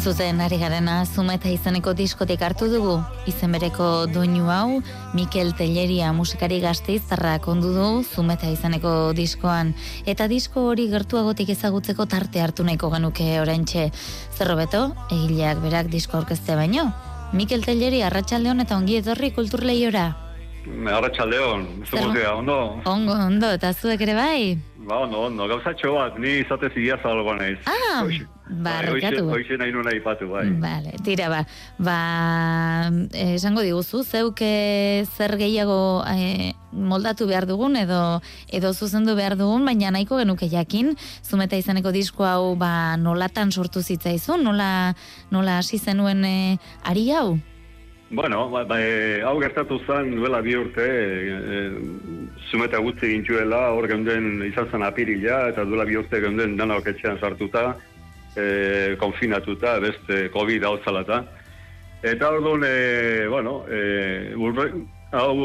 Entzuten 0.07 0.39
ari 0.39 0.55
garena 0.63 1.01
zumeta 1.03 1.51
izeneko 1.51 1.91
diskotik 1.99 2.39
hartu 2.47 2.69
dugu. 2.71 2.93
Izen 3.27 3.51
bereko 3.51 4.07
doinu 4.07 4.45
hau, 4.55 4.77
Mikel 5.19 5.49
Telleria 5.59 6.13
musikari 6.15 6.61
gazteiztarra 6.63 7.33
kondu 7.43 7.73
du 7.75 7.87
zumeta 8.07 8.47
izeneko 8.47 9.11
diskoan. 9.19 9.73
Eta 10.07 10.29
disko 10.31 10.63
hori 10.71 10.85
gertuagotik 10.93 11.51
ezagutzeko 11.57 12.07
tarte 12.07 12.39
hartu 12.39 12.63
nahiko 12.63 12.93
genuke 12.95 13.27
oraintxe. 13.41 13.89
Zerrobeto, 14.39 14.85
egileak 15.11 15.59
berak 15.67 15.91
disko 15.91 16.21
orkeste 16.23 16.55
baino. 16.55 16.87
Mikel 17.33 17.67
Telleria 17.67 18.07
arratsalde 18.07 18.55
eta 18.63 18.79
ongi 18.79 19.01
etorri 19.03 19.33
kulturleiora. 19.35 20.07
Arratxaldeon, 20.95 21.67
Zer- 21.83 21.99
zumuzia, 21.99 22.31
ondo? 22.37 22.81
Ongo, 22.85 23.19
ondo, 23.27 23.51
eta 23.59 23.75
zuek 23.75 24.01
ere 24.07 24.15
bai? 24.15 24.57
Ba, 24.87 25.03
ondo, 25.03 25.27
ondo, 25.27 25.51
gauzatxo 25.51 25.99
bat, 25.99 26.17
ni 26.17 26.39
izate 26.47 26.71
zigia 26.71 26.95
zabalgo 27.03 27.35
naiz. 27.35 27.59
Ah, 27.67 28.07
barkatu. 28.49 29.27
Bai, 29.27 29.41
Hoxe 29.41 29.59
nahi 29.59 29.73
nuna 29.73 29.95
ipatu, 29.95 30.29
bai. 30.31 30.47
Vale, 30.61 30.95
tira 31.05 31.29
ba, 31.29 31.43
ba, 31.79 31.99
eh, 33.13 33.35
esango 33.35 33.63
diguzu, 33.63 34.03
zeuk 34.05 34.41
eh, 34.41 35.05
zer 35.17 35.37
gehiago 35.37 36.05
eh, 36.11 36.53
moldatu 36.73 37.27
behar 37.27 37.47
dugun 37.47 37.77
edo 37.77 38.21
edo 38.53 38.73
zuzendu 38.73 39.17
behar 39.17 39.37
dugun, 39.37 39.65
baina 39.67 39.91
nahiko 39.91 40.21
genuke 40.21 40.49
jakin, 40.49 40.95
zumeta 41.23 41.57
izaneko 41.57 41.93
disko 41.93 42.25
hau 42.25 42.55
ba, 42.57 42.97
nolatan 42.97 43.51
sortu 43.51 43.83
zitzaizun, 43.83 44.45
nola, 44.45 44.95
nola 45.31 45.59
hasi 45.59 45.79
zenuen 45.79 46.25
eh, 46.25 46.57
ari 46.85 47.11
hau? 47.11 47.37
Bueno, 48.09 48.49
ba, 48.51 48.63
ba, 48.63 48.79
e, 48.79 49.21
hau 49.27 49.35
gertatu 49.43 49.81
zen 49.83 50.13
duela 50.15 50.39
bi 50.41 50.55
urte, 50.55 50.85
e, 50.87 51.33
e, 51.35 51.63
zumeta 52.53 52.79
gutzi 52.79 53.11
gintuela, 53.11 53.73
hor 53.75 53.89
geunden 53.91 54.45
izan 54.47 54.71
zen 54.71 54.85
apirila, 54.87 55.49
eta 55.51 55.65
duela 55.67 55.85
bi 55.89 55.99
urte 55.99 56.21
geunden 56.23 56.55
danok 56.57 56.87
etxean 56.93 57.19
sartuta, 57.19 57.73
e, 58.37 58.97
konfinatuta, 59.01 59.79
beste 59.81 60.29
COVID 60.35 60.65
hau 60.69 60.77
zalata. 60.85 61.25
Eta 62.03 62.31
hor 62.31 62.43
duen, 62.45 62.65
e, 62.69 63.27
bueno, 63.33 63.63
e, 63.69 64.35
urre, 64.37 64.69
hau 65.13 65.37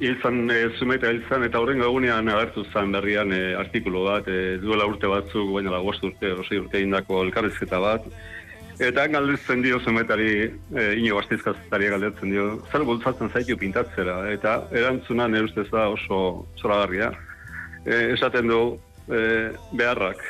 hilzan, 0.00 0.48
e, 0.50 0.62
zumeta 0.78 1.12
hilzan, 1.12 1.44
eta 1.46 1.60
horren 1.60 1.84
egunean 1.84 2.28
agertu 2.32 2.64
zen 2.72 2.92
berrian 2.96 3.32
e, 3.32 3.42
artikulu 3.54 4.06
bat, 4.08 4.28
e, 4.28 4.56
duela 4.62 4.88
urte 4.88 5.10
batzuk, 5.12 5.52
baina 5.54 5.76
la 5.76 5.84
bost 5.84 6.04
urte, 6.04 6.32
osei 6.40 6.58
urte 6.64 6.82
indako 6.82 7.22
elkarrizketa 7.26 7.80
bat, 7.80 8.08
Eta 8.76 9.06
galdetzen 9.08 9.62
dio 9.64 9.78
zumetari, 9.80 10.32
e, 10.76 10.82
ino 11.00 11.16
bastizkaztari 11.16 11.88
galdetzen 11.88 12.32
dio, 12.32 12.48
zer 12.68 12.82
bultzatzen 12.84 13.30
zaitu 13.32 13.56
pintatzera, 13.56 14.18
eta 14.28 14.58
erantzuna 14.68 15.28
nire 15.32 15.48
ustez 15.48 15.64
da 15.70 15.86
oso 15.88 16.18
zoragarria. 16.60 17.08
E, 17.86 18.12
esaten 18.12 18.52
du 18.52 18.60
e, 19.08 19.22
beharrak. 19.72 20.20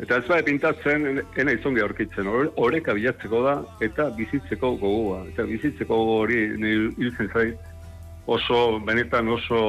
Eta 0.00 0.16
ez 0.16 0.26
bai 0.28 0.42
pintatzen, 0.42 1.20
ena 1.36 1.52
izonge 1.52 1.82
aurkitzen, 1.84 2.26
Hor- 2.26 2.52
oreka 2.56 2.94
bilatzeko 2.96 3.42
da, 3.44 3.58
eta 3.84 4.08
bizitzeko 4.16 4.70
gogoa. 4.80 5.26
Eta 5.28 5.44
bizitzeko 5.44 5.98
hori 6.14 6.38
hiltzen 6.56 7.28
zait, 7.34 7.58
oso, 8.26 8.80
benetan 8.86 9.28
oso, 9.28 9.60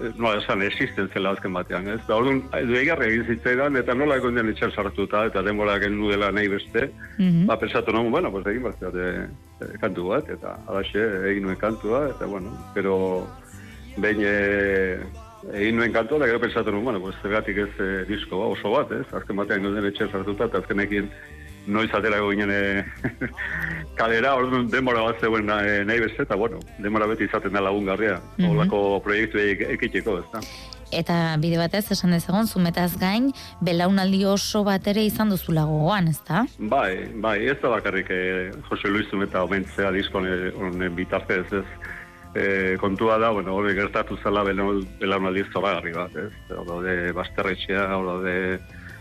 eh, 0.00 0.08
nola 0.16 0.38
esan, 0.40 0.62
existentzela 0.62 1.34
azken 1.34 1.52
batean, 1.52 1.88
ez? 1.88 1.98
Da, 2.08 2.16
orduan, 2.16 2.40
egarra 2.80 3.04
egin 3.10 3.26
zitzaidan, 3.34 3.76
eta 3.76 3.92
nola 3.94 4.16
egon 4.16 4.34
den 4.40 4.48
etxan 4.54 4.72
sartuta, 4.72 5.26
eta 5.28 5.42
denbora 5.42 5.78
gendu 5.82 6.08
dela 6.10 6.30
nahi 6.32 6.48
beste, 6.48 6.90
Mhm. 7.18 7.46
ba, 7.46 7.58
pensatu 7.60 7.92
nahi, 7.92 8.08
bueno, 8.08 8.30
pues 8.32 8.46
egin 8.46 8.62
bat, 8.62 8.76
e, 8.94 9.76
kantu 9.80 10.08
bat, 10.08 10.30
eta 10.30 10.56
alaxe, 10.66 11.04
egin 11.30 11.42
nuen 11.44 11.56
kantua, 11.56 12.08
eta 12.08 12.24
bueno, 12.24 12.56
pero 12.72 13.26
behin 13.98 14.20
e, 14.24 14.98
egin 15.52 15.76
nuen 15.76 15.92
kantua, 15.92 16.18
eta 16.18 16.26
gero 16.26 16.40
pensatu 16.40 16.72
nahi, 16.72 16.82
bueno, 16.84 17.00
pues 17.00 17.16
zergatik 17.22 17.56
ez 17.64 17.70
e, 17.80 17.90
disko 18.08 18.40
oso 18.52 18.70
bat, 18.74 18.92
ez? 18.92 19.06
Azken 19.12 19.36
batean 19.36 19.62
den 19.74 19.86
etxan 19.90 20.10
sartuta, 20.12 20.44
eta 20.50 20.58
azkenekin 20.58 21.10
noiz 21.66 21.90
aterako 21.94 22.30
ginen 22.32 22.50
e, 22.50 22.84
kalera, 24.00 24.34
orduan 24.40 24.68
denbora 24.72 25.02
bat 25.08 25.20
zegoen 25.20 25.48
e, 25.50 25.84
nahi 25.84 26.00
beste, 26.06 26.22
eta 26.26 26.36
bueno, 26.36 26.60
denbora 26.78 27.06
beti 27.10 27.24
izaten 27.28 27.52
da 27.52 27.60
lagungarria, 27.64 28.20
Mhm. 28.38 28.50
holako 28.50 29.00
proiektu 29.04 29.38
ekiteko, 29.38 30.18
ez 30.18 30.28
da. 30.32 30.40
Eta 30.92 31.36
bide 31.38 31.54
batez 31.56 31.84
esan 31.94 32.10
dezagon, 32.10 32.48
zumetaz 32.50 32.96
gain, 32.98 33.28
belaunaldi 33.62 34.24
oso 34.26 34.64
bat 34.66 34.86
ere 34.90 35.04
izan 35.06 35.30
duzula 35.30 35.62
gogoan, 35.64 36.08
ez 36.10 36.18
da? 36.26 36.40
Bai, 36.58 37.06
bai, 37.14 37.36
ez 37.46 37.54
da 37.62 37.68
bakarrik 37.70 38.08
eh, 38.10 38.50
Jose 38.68 38.88
Luis 38.90 39.06
Zumeta 39.08 39.44
omentzea 39.46 39.92
diskon 39.94 40.26
honen 40.26 40.96
bitartez, 40.96 41.44
ez. 41.52 41.64
E, 42.34 42.76
kontua 42.78 43.18
da, 43.18 43.30
bueno, 43.34 43.56
hori 43.58 43.74
gertatu 43.74 44.16
zela 44.22 44.44
belaun- 44.46 44.86
belaunaldi 45.00 45.42
zoragarri 45.52 45.92
bat, 45.96 46.14
ez. 46.14 46.30
Hor 46.54 46.84
de 46.84 47.10
Basterretxea, 47.12 47.88
hor 47.96 48.22
de 48.22 48.60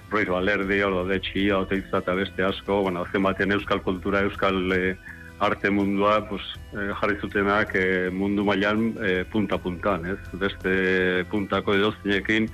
Ruiz 0.10 0.28
Balerdi, 0.28 0.82
hor 0.82 1.06
de 1.08 1.20
Txia, 1.20 1.60
Oteiza 1.60 2.02
eta 2.02 2.16
beste 2.18 2.44
asko, 2.44 2.82
bueno, 2.88 3.04
azken 3.06 3.22
batean 3.24 3.52
euskal 3.54 3.84
kultura, 3.86 4.24
euskal 4.26 4.72
eh, 4.74 4.96
arte 5.40 5.70
mundua, 5.70 6.28
pues, 6.28 6.42
eh, 6.74 6.90
jarri 7.00 7.20
zutenak 7.22 7.76
eh, 7.76 8.10
mundu 8.12 8.44
mailan 8.44 8.96
eh, 9.06 9.24
punta-puntan, 9.32 10.06
ez. 10.16 10.20
Beste 10.34 11.24
puntako 11.30 11.76
edoztinekin, 11.78 12.50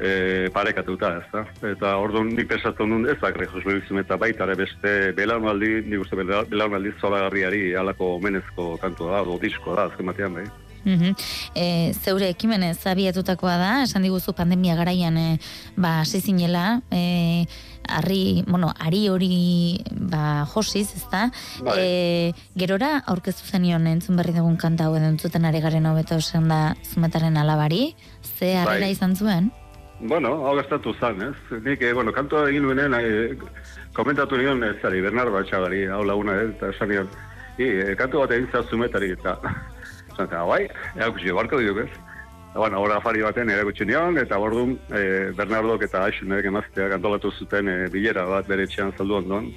e, 0.00 0.48
parekatuta, 0.52 1.16
ez 1.18 1.26
da? 1.32 1.44
Eta 1.70 1.96
orduan 2.02 2.28
nik 2.34 2.48
pesatu 2.48 2.86
nun 2.86 3.08
ez 3.08 3.16
bakre 3.20 3.46
Jose 3.46 3.80
Zumeta 3.88 4.16
baita 4.16 4.44
ere 4.44 4.54
beste 4.54 5.12
belaunaldi, 5.16 5.82
nik 5.86 6.00
uste 6.04 6.16
bela- 6.16 6.44
belaunaldi 6.44 6.92
zoragarriari 7.00 7.74
alako 7.74 8.14
omenezko 8.16 8.76
kantua 8.82 9.18
da, 9.18 9.24
do 9.24 9.38
diskoa 9.42 9.76
da, 9.76 9.84
azken 9.90 10.06
batean 10.06 10.34
bai. 10.34 10.46
Mhm. 10.86 11.16
E, 11.58 11.92
zeure 11.98 12.28
ekimenez 12.30 12.78
abiatutakoa 12.86 13.56
da, 13.58 13.70
esan 13.82 14.04
diguzu 14.06 14.36
pandemia 14.38 14.76
garaian 14.78 15.16
e, 15.18 15.40
ba, 15.76 16.00
hasi 16.04 16.20
zinela, 16.20 16.80
e, 16.92 17.46
arri, 17.88 18.44
bueno, 18.46 18.70
ari 18.78 19.08
hori 19.08 19.80
ba, 19.90 20.46
josiz, 20.54 20.92
ezta? 20.94 21.32
Bai. 21.66 21.74
E, 21.80 22.32
gerora 22.54 23.00
aurkeztu 23.06 23.48
zenion 23.50 23.86
entzun 23.90 24.16
berri 24.16 24.32
dugun 24.36 24.56
kanta 24.56 24.86
hau 24.86 24.94
edo 24.94 25.10
entzuten 25.10 25.44
ari 25.44 25.60
garen 25.60 25.86
hobeto 25.90 26.20
esan 26.22 26.46
da 26.48 26.76
zumetaren 26.84 27.36
alabari, 27.36 27.96
ze 28.38 28.54
harrera 28.56 28.86
Bai. 28.86 28.92
izan 28.94 29.16
zuen? 29.16 29.50
Bueno, 29.98 30.28
hau 30.44 30.54
gastatu 30.56 30.92
zan, 31.00 31.22
ez? 31.22 31.60
Nik, 31.64 31.80
eh, 31.80 31.92
bueno, 31.92 32.12
kantua 32.12 32.48
egin 32.50 32.62
nuenen, 32.62 32.94
eh, 32.94 33.36
komentatu 33.94 34.36
nion, 34.36 34.62
ez 34.64 34.84
ari, 34.84 35.00
Bernardo 35.00 35.32
Batxagari, 35.32 35.86
hau 35.86 36.02
laguna, 36.04 36.34
ez? 36.42 36.50
Eta 36.50 36.68
esan 36.68 36.88
nion, 36.88 37.08
i, 37.56 37.64
eh, 37.64 37.94
kantu 37.96 38.20
bat 38.20 38.30
egin 38.30 38.48
zaz 38.52 38.66
zumetari, 38.68 39.12
eta, 39.12 39.38
esan, 40.12 40.26
eta, 40.26 40.42
bai, 40.44 40.68
erakutsi, 40.96 41.32
barko 41.32 41.58
diuk, 41.58 41.78
ez? 41.86 41.88
Bueno, 42.56 42.80
hor 42.80 42.92
afari 42.92 43.22
baten 43.22 43.50
erakutsi 43.50 43.84
nion, 43.84 44.18
eta 44.18 44.36
bordun, 44.40 44.78
eh, 44.92 45.32
Bernardok 45.36 45.82
eta 45.82 46.04
Aixunek 46.04 46.44
emazteak 46.44 46.92
antolatu 46.92 47.32
zuten 47.32 47.68
eh, 47.68 47.88
bilera 47.92 48.24
bat 48.28 48.46
bere 48.48 48.64
etxean 48.64 48.92
zaldu 48.96 49.16
ondon, 49.16 49.50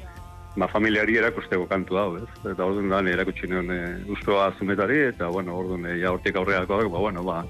ba, 0.55 0.67
familiari 0.67 1.15
erakusteko 1.19 1.67
kantu 1.67 1.99
hau, 1.99 2.09
ez? 2.17 2.29
Eta 2.43 2.65
orduan 2.65 2.89
da, 2.91 2.99
erakutsi 3.11 3.47
nion 3.47 3.71
e, 3.71 3.79
ustoa 4.11 4.53
zumetari, 4.57 4.99
eta, 5.13 5.27
bueno, 5.27 5.55
orduan, 5.59 5.85
e, 5.85 5.99
ja, 6.01 6.11
hortik 6.11 6.35
aurreakoak, 6.39 6.87
ba, 6.91 7.03
bueno, 7.07 7.23
ba, 7.23 7.43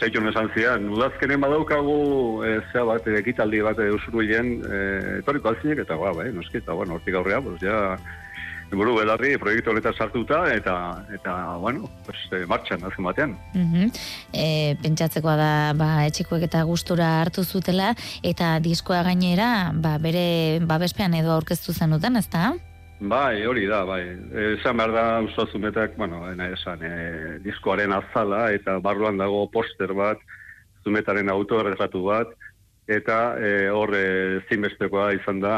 Zeitzun 0.00 0.30
esan 0.30 0.48
zian, 0.56 0.88
udazkenen 0.94 1.42
badaukagu 1.44 2.00
e, 2.46 2.54
zea 2.72 2.86
bat, 2.88 3.04
e, 3.04 3.18
ekitaldi 3.20 3.60
bat 3.66 3.78
e, 3.82 3.90
usurbilen 3.92 4.54
e, 4.64 4.80
etoriko 5.18 5.52
alzinek, 5.52 5.84
eta 5.84 5.98
ba, 6.00 6.14
bai, 6.16 6.30
noski, 6.32 6.62
eta 6.62 6.76
bueno, 6.78 6.96
hortik 6.96 7.18
aurrea, 7.20 7.42
pues, 7.44 7.60
ja, 7.60 7.98
buru 8.70 8.94
belarri 8.96 9.34
proiektu 9.42 9.72
honetan 9.72 9.96
sartuta, 9.98 10.40
eta, 10.54 10.74
eta 11.12 11.34
bueno, 11.60 11.90
pues, 12.06 12.46
martxan, 12.48 12.84
azken 12.86 13.08
batean. 13.10 13.36
Mhm. 13.52 13.90
E, 14.32 14.46
pentsatzekoa 14.82 15.36
da 15.36 15.52
ba, 15.76 15.90
etxikoek 16.08 16.48
eta 16.48 16.62
gustura 16.68 17.12
hartu 17.20 17.44
zutela 17.44 17.92
eta 18.22 18.58
diskoa 18.62 19.02
gainera 19.10 19.70
ba, 19.74 19.98
bere 19.98 20.60
babespean 20.64 21.14
edo 21.18 21.34
aurkeztu 21.36 21.74
zenuten, 21.74 22.16
ezta? 22.16 22.54
Bai, 23.00 23.46
hori 23.46 23.64
da, 23.64 23.80
bai. 23.88 24.02
Esan 24.58 24.76
behar 24.76 24.92
da, 24.92 25.04
usta 25.24 25.46
zumetak, 25.48 25.96
bueno, 25.96 26.20
ena 26.28 26.50
esan, 26.52 26.82
e, 26.84 27.38
diskoaren 27.40 27.94
azala, 27.96 28.50
eta 28.52 28.76
barruan 28.84 29.16
dago 29.16 29.46
poster 29.50 29.94
bat, 29.96 30.20
zumetaren 30.84 31.30
autoerretratu 31.32 32.02
bat, 32.04 32.34
eta 32.86 33.18
e, 33.40 33.52
hor 33.72 33.94
e, 33.96 34.40
zinbestekoa 34.50 35.14
izan 35.16 35.40
da, 35.40 35.54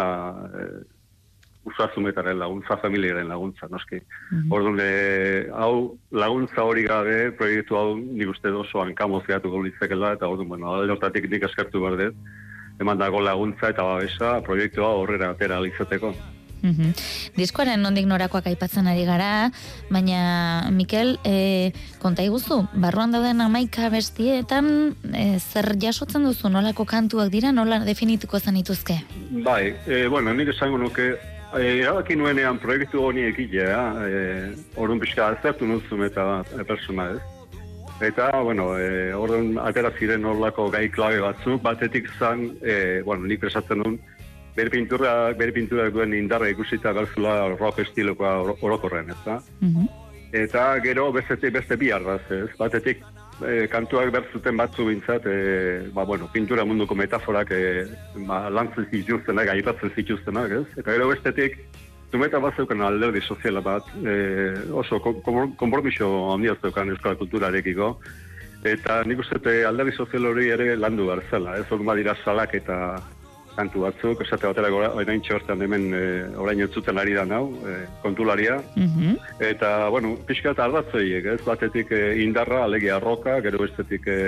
e, 0.55 0.67
usa 1.67 1.89
zumetaren 1.97 2.39
laguntza, 2.39 2.77
familiaren 2.83 3.27
laguntza, 3.29 3.67
noski. 3.71 3.99
Orduan, 4.51 4.79
e, 4.83 5.49
hau 5.51 5.97
laguntza 6.15 6.63
hori 6.63 6.85
gabe, 6.87 7.33
proiektu 7.39 7.79
hau 7.79 7.97
nik 7.99 8.31
uste 8.31 8.53
oso 8.55 8.85
hankamoz 8.85 9.25
gehatu 9.27 9.51
litzakela, 9.65 10.13
eta 10.15 10.31
orduan, 10.31 10.53
bueno, 10.55 10.77
alde 10.77 11.27
nik 11.27 11.49
eskertu 11.51 11.83
behar 11.83 11.99
dut, 11.99 12.23
eman 12.79 13.03
dago 13.03 13.19
laguntza 13.21 13.75
eta 13.75 13.83
babesa 13.83 14.37
proiektua 14.47 14.95
horrera 15.01 15.33
atera 15.35 15.59
alizateko. 16.63 16.83
Mhm. 16.83 16.93
Diskoaren 17.37 17.83
nondik 17.83 18.07
norakoak 18.07 18.47
aipatzen 18.47 18.87
ari 18.87 19.05
gara, 19.05 19.51
baina 19.91 20.71
Mikel, 20.71 21.19
e, 21.25 21.73
konta 21.99 22.23
iguzu, 22.23 22.67
barruan 22.75 23.13
dauden 23.13 23.41
amaika 23.41 23.89
bestietan 23.91 24.95
e, 25.15 25.39
zer 25.39 25.77
jasotzen 25.79 26.25
duzu, 26.25 26.49
nolako 26.49 26.85
kantuak 26.85 27.31
dira, 27.31 27.53
nola 27.53 27.81
definituko 27.85 28.39
zanituzke? 28.39 29.03
Bai, 29.45 29.75
e, 29.87 30.07
bueno, 30.09 30.33
nik 30.35 30.49
esango 30.49 30.79
nuke, 30.79 31.17
e, 31.55 31.81
erabaki 31.83 32.17
nuenean 32.17 32.59
proiektu 32.59 33.03
honi 33.03 33.23
ekilea, 33.23 33.83
e, 34.07 34.55
orduan 34.77 35.01
pixka 35.01 35.29
azertu 35.29 35.67
nuzun 35.67 36.05
eta 36.05 36.45
e, 36.59 36.65
persona 36.65 37.11
ez. 37.13 37.21
Eta, 38.03 38.31
bueno, 38.43 38.79
e, 38.79 39.13
orduan 39.15 39.59
atera 39.63 39.93
ziren 39.99 40.25
horlako 40.25 40.71
gai 40.71 40.89
klabe 40.91 41.21
batzuk, 41.21 41.63
batetik 41.63 42.09
zan, 42.19 42.51
e, 42.63 43.03
bueno, 43.07 43.27
nik 43.27 43.45
esatzen 43.45 43.79
nun, 43.79 44.01
bere 44.57 44.71
pintura, 44.71 45.33
bere 45.39 45.53
pintura 45.53 45.89
duen 45.91 46.15
indarra 46.15 46.51
ikusita 46.53 46.93
garzula 46.93 47.57
rock 47.57 47.83
estilokoa 47.87 48.37
oro- 48.43 48.59
orokorren, 48.61 49.11
ez 49.11 49.21
da? 49.25 49.41
Mhm. 49.61 49.89
Eta 50.33 50.79
gero 50.81 51.11
bestetik 51.13 51.53
beste 51.53 51.77
bi 51.77 51.91
arraz, 51.93 52.23
ez? 52.31 52.49
Batetik 52.59 53.03
e, 53.45 53.67
kantuak 53.69 54.11
berzuten 54.15 54.57
batzu 54.57 54.87
bintzat, 54.89 55.27
e, 55.27 55.89
ba, 55.93 56.05
bueno, 56.05 56.29
pintura 56.33 56.65
munduko 56.65 56.95
metaforak 56.95 57.53
e, 57.53 57.85
ba, 58.27 58.49
lantzen 58.49 58.89
zituztenak, 58.91 59.49
aipatzen 59.49 59.93
zituztenak, 59.95 60.51
ez? 60.51 60.67
Eta 60.79 60.91
gero 60.93 61.09
bestetik 61.13 61.59
Zumeta 62.13 62.37
bat 62.45 62.53
zeukan 62.61 62.83
alderdi 62.85 63.23
soziala 63.25 63.63
bat, 63.65 63.87
e, 64.05 64.53
oso 64.77 64.99
konpromiso 65.01 66.09
handia 66.35 66.53
zeukan 66.61 66.93
euskal 66.93 67.17
kulturarekiko, 67.17 67.87
eta 68.69 68.99
nik 69.09 69.23
uste 69.25 69.55
alderdi 69.65 69.95
sozial 69.97 70.29
hori 70.29 70.51
ere 70.53 70.75
landu 70.77 71.07
barzela, 71.09 71.57
ez 71.57 71.65
hori 71.73 71.89
badira 71.89 72.15
salak 72.23 72.53
eta 72.61 72.77
kantu 73.57 73.85
batzuk, 73.85 74.23
esate 74.25 74.49
batera 74.49 74.71
gora, 74.73 74.91
orain 74.99 75.21
txortan 75.25 75.63
hemen 75.65 75.89
e, 75.97 76.03
orain 76.41 76.61
entzuten 76.65 76.99
ari 76.99 77.15
da 77.17 77.25
nau, 77.29 77.45
e, 77.67 77.75
kontularia. 78.03 78.59
Mhm. 78.77 79.17
Eta, 79.51 79.89
bueno, 79.93 80.15
pixka 80.29 80.53
eta 80.55 80.67
ardatzoiek, 80.69 81.27
ez, 81.35 81.41
batetik 81.47 81.93
e, 81.93 82.03
indarra, 82.25 82.63
alegia 82.65 82.99
roka, 83.03 83.39
gero 83.45 83.63
bestetik 83.65 84.07
e, 84.07 84.19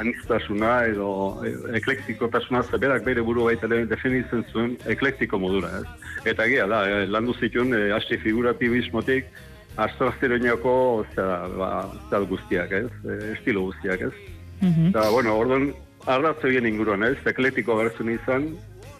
anistasuna 0.00 0.72
edo 0.90 1.10
e, 1.44 1.54
eklektikotasuna 1.80 2.62
zeberak 2.70 3.06
bere 3.06 3.24
buru 3.26 3.46
baita 3.50 3.70
definitzen 3.70 4.44
zuen 4.52 4.76
eklektiko 4.86 5.38
modura, 5.38 5.70
ez. 5.80 6.10
Eta 6.34 6.48
gira, 6.50 6.66
da, 6.70 6.82
e, 6.88 7.06
landu 7.10 7.36
zituen, 7.38 7.74
e, 7.74 7.90
hasti 7.96 8.18
figuratibismotik, 8.24 9.30
astrazteroinako, 9.80 10.74
zera, 11.14 11.44
ba, 11.56 12.24
guztiak, 12.28 12.72
ez, 12.72 12.90
e, 13.04 13.20
estilo 13.36 13.68
guztiak, 13.70 14.10
ez. 14.10 14.14
Mhm. 14.60 14.90
Eta, 14.90 15.08
bueno, 15.10 15.38
orduan, 15.38 15.70
arratzoien 16.06 16.66
inguruan, 16.66 17.04
ez, 17.04 17.18
ekletiko 17.26 17.76
bertzen 17.76 18.10
izan, 18.14 18.50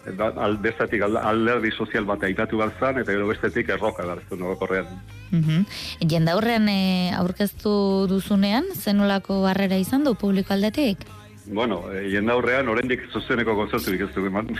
eta 0.08 0.30
bestetik 0.62 1.02
alderdi 1.04 1.70
sozial 1.76 2.06
bat 2.08 2.24
aipatu 2.24 2.60
barzan, 2.60 3.00
eta 3.02 3.12
gero 3.12 3.28
bestetik 3.28 3.68
erroka 3.68 4.06
bertzen 4.06 4.40
norakorrean. 4.40 4.88
Mhm. 5.30 5.64
Jendaurrean 6.10 6.68
e, 6.68 7.12
aurkeztu 7.16 8.06
duzunean, 8.10 8.66
zenolako 8.74 9.42
barrera 9.44 9.78
izan 9.78 10.04
du 10.04 10.14
publiko 10.14 10.54
aldetik? 10.54 11.06
Bueno, 11.46 11.82
e, 11.92 12.08
jendaurrean, 12.12 12.68
oraindik 12.68 13.06
zuzeneko 13.12 13.54
konzerturik 13.58 14.06
ez 14.06 14.10
du 14.14 14.26
eman. 14.26 14.50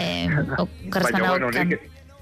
Eh, 0.00 0.28
Baina, 0.92 1.28
bueno, 1.28 1.50
nik, 1.50 1.78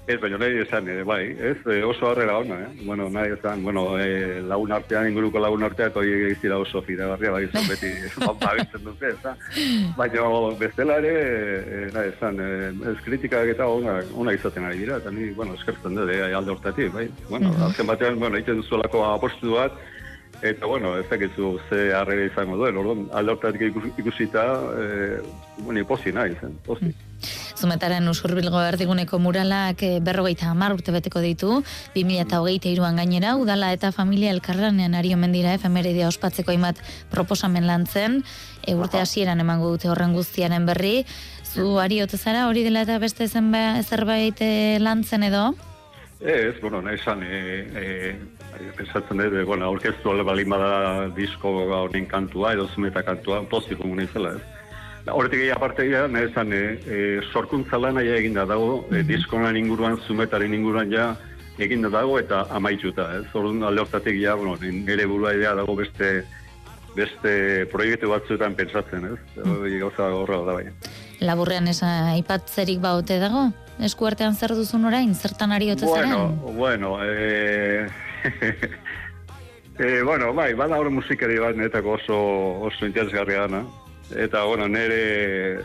Ez, 0.07 0.17
baina 0.17 0.37
nahi 0.41 0.57
esan, 0.63 0.87
e, 0.89 1.03
bai, 1.05 1.21
ez, 1.37 1.59
e, 1.69 1.83
oso 1.85 2.07
harrera 2.09 2.39
ona, 2.41 2.55
eh? 2.63 2.69
Bueno, 2.87 3.07
nahi 3.13 3.35
esan, 3.35 3.61
bueno, 3.63 3.99
e, 4.01 4.41
lagun 4.41 4.71
artean, 4.73 5.07
inguruko 5.11 5.39
lagun 5.39 5.61
artean, 5.63 5.91
toi 5.93 6.07
egizira 6.09 6.57
oso 6.57 6.81
fidagarria, 6.81 7.31
bai, 7.35 7.43
zan 7.53 7.67
beti, 7.69 7.91
babitzen 8.41 8.83
dute, 8.87 9.11
ez 9.13 9.19
da? 9.21 9.35
Baina, 9.99 10.25
bestela 10.57 10.97
ere, 11.03 11.13
e, 11.61 11.83
nahi 11.93 12.09
esan, 12.15 12.41
e, 12.41 12.49
ez 12.91 12.97
kritikak 13.05 13.53
eta 13.53 13.69
ona, 13.69 13.99
ona 14.17 14.33
izaten 14.33 14.65
ari 14.65 14.81
dira, 14.81 14.97
eta 14.97 15.13
ni, 15.13 15.29
bueno, 15.37 15.53
eskertzen 15.59 16.01
dut, 16.01 16.09
e, 16.09 16.19
alde 16.33 16.55
hortatik, 16.55 16.91
bai? 16.97 17.07
Bueno, 17.29 17.53
mm 17.53 17.69
azken 17.71 17.87
batean, 17.87 18.17
bueno, 18.19 18.39
egiten 18.39 18.63
duzuelako 18.63 19.05
apostu 19.13 19.57
bat, 19.59 19.77
Eta, 20.41 20.65
bueno, 20.65 20.95
ez 20.97 21.05
dakizu 21.05 21.51
ze 21.69 21.91
harrera 21.93 22.23
izango 22.25 22.55
duen, 22.57 22.77
orduan, 22.81 23.03
alde 23.13 23.35
hortatik 23.35 23.75
ikusita, 24.01 24.47
e, 24.73 25.19
bueno, 25.59 25.85
posi 25.85 26.09
nahi, 26.15 26.33
zen, 26.41 26.57
posi. 26.65 26.89
Mm. 26.89 27.10
Zumetaren 27.57 28.07
usurbilgo 28.09 28.61
erdiguneko 28.63 29.19
muralak 29.19 29.83
eh, 29.83 29.99
berrogeita 30.03 30.51
hamar 30.51 30.73
urte 30.73 30.91
beteko 30.91 31.21
ditu, 31.23 31.61
2008 31.95 32.71
iruan 32.71 32.99
gainera, 33.01 33.35
udala 33.37 33.71
eta 33.73 33.91
familia 33.91 34.31
elkarranean 34.31 34.95
ari 34.95 35.13
omen 35.13 35.31
dira 35.35 35.53
efemeridea 35.57 36.07
ospatzeko 36.07 36.51
imat 36.55 36.81
proposamen 37.11 37.67
lantzen, 37.67 38.21
e, 38.65 38.75
urte 38.75 39.01
hasieran 39.01 39.39
emango 39.39 39.71
dute 39.73 39.89
horren 39.89 40.13
guztiaren 40.13 40.65
berri, 40.65 41.05
zu 41.43 41.79
ari 41.79 41.99
zara 42.07 42.47
hori 42.47 42.63
dela 42.63 42.81
eta 42.81 42.97
beste 42.99 43.27
zerbait 43.27 44.37
eh, 44.39 44.77
lantzen 44.79 45.23
edo? 45.23 45.53
Ez, 46.21 46.61
bueno, 46.61 46.81
nahi 46.81 46.95
esan, 46.95 47.23
e, 47.23 47.65
e, 47.75 48.71
pensatzen 48.77 49.17
dut, 49.17 49.45
bueno, 49.45 49.65
aurkeztu 49.65 50.11
ale 50.11 50.23
balimada 50.23 51.07
disko 51.17 51.49
honen 51.81 52.05
kantua, 52.05 52.53
edo 52.53 52.67
zumeta 52.67 53.01
kantua, 53.03 53.41
pozik 53.49 53.79
komun 53.81 54.03
izela, 54.03 54.35
ez. 54.37 54.60
Horretik 55.09 55.39
egin 55.39 55.55
aparte 55.55 55.87
ja, 55.89 56.05
nahi 56.07 56.27
esan, 56.29 56.53
e, 56.53 56.61
e, 56.85 56.97
sorkuntza 57.31 57.79
lan 57.81 57.97
aia 57.97 58.19
eginda 58.19 58.45
dago, 58.45 58.85
mm 58.89 59.01
-hmm. 59.01 59.57
inguruan, 59.57 59.97
zumetaren 60.07 60.53
inguruan 60.53 60.91
ja 60.91 61.15
eginda 61.57 61.89
dago 61.89 62.19
eta 62.19 62.45
amaituta, 62.49 63.07
ez? 63.17 63.25
Orduan 63.33 63.63
alde 63.63 63.81
hortatik 63.81 64.21
ja, 64.21 64.35
bueno, 64.35 64.57
nire 64.61 65.05
burua 65.05 65.33
idea 65.33 65.55
dago 65.55 65.75
beste 65.75 66.23
beste 66.95 67.65
proiektu 67.71 68.09
batzuetan 68.11 68.55
pentsatzen, 68.55 69.05
ez? 69.13 69.19
Mm. 69.45 69.79
Gauza 69.79 70.09
horra 70.15 70.41
da 70.45 70.53
bai. 70.53 70.65
Laburrean 71.21 71.67
esa 71.71 72.11
aipatzerik 72.11 72.81
baute 72.83 73.19
dago? 73.21 73.49
Eskuartean 73.79 74.35
zer 74.35 74.53
duzun 74.57 74.85
orain, 74.85 75.13
zertan 75.15 75.51
ari 75.51 75.71
ote 75.71 75.85
Bueno, 75.85 76.27
bueno, 76.57 76.97
eh... 77.03 77.87
eh, 79.79 80.01
bueno, 80.03 80.33
bai, 80.33 80.53
bada 80.53 80.77
hori 80.77 80.91
musikari 80.93 81.39
bat 81.39 81.55
netako 81.55 81.95
oso, 81.97 82.17
oso 82.67 82.85
interesgarria 82.85 83.47
gana 83.47 83.63
eta 84.15 84.43
bueno, 84.43 84.67
nere 84.67 85.61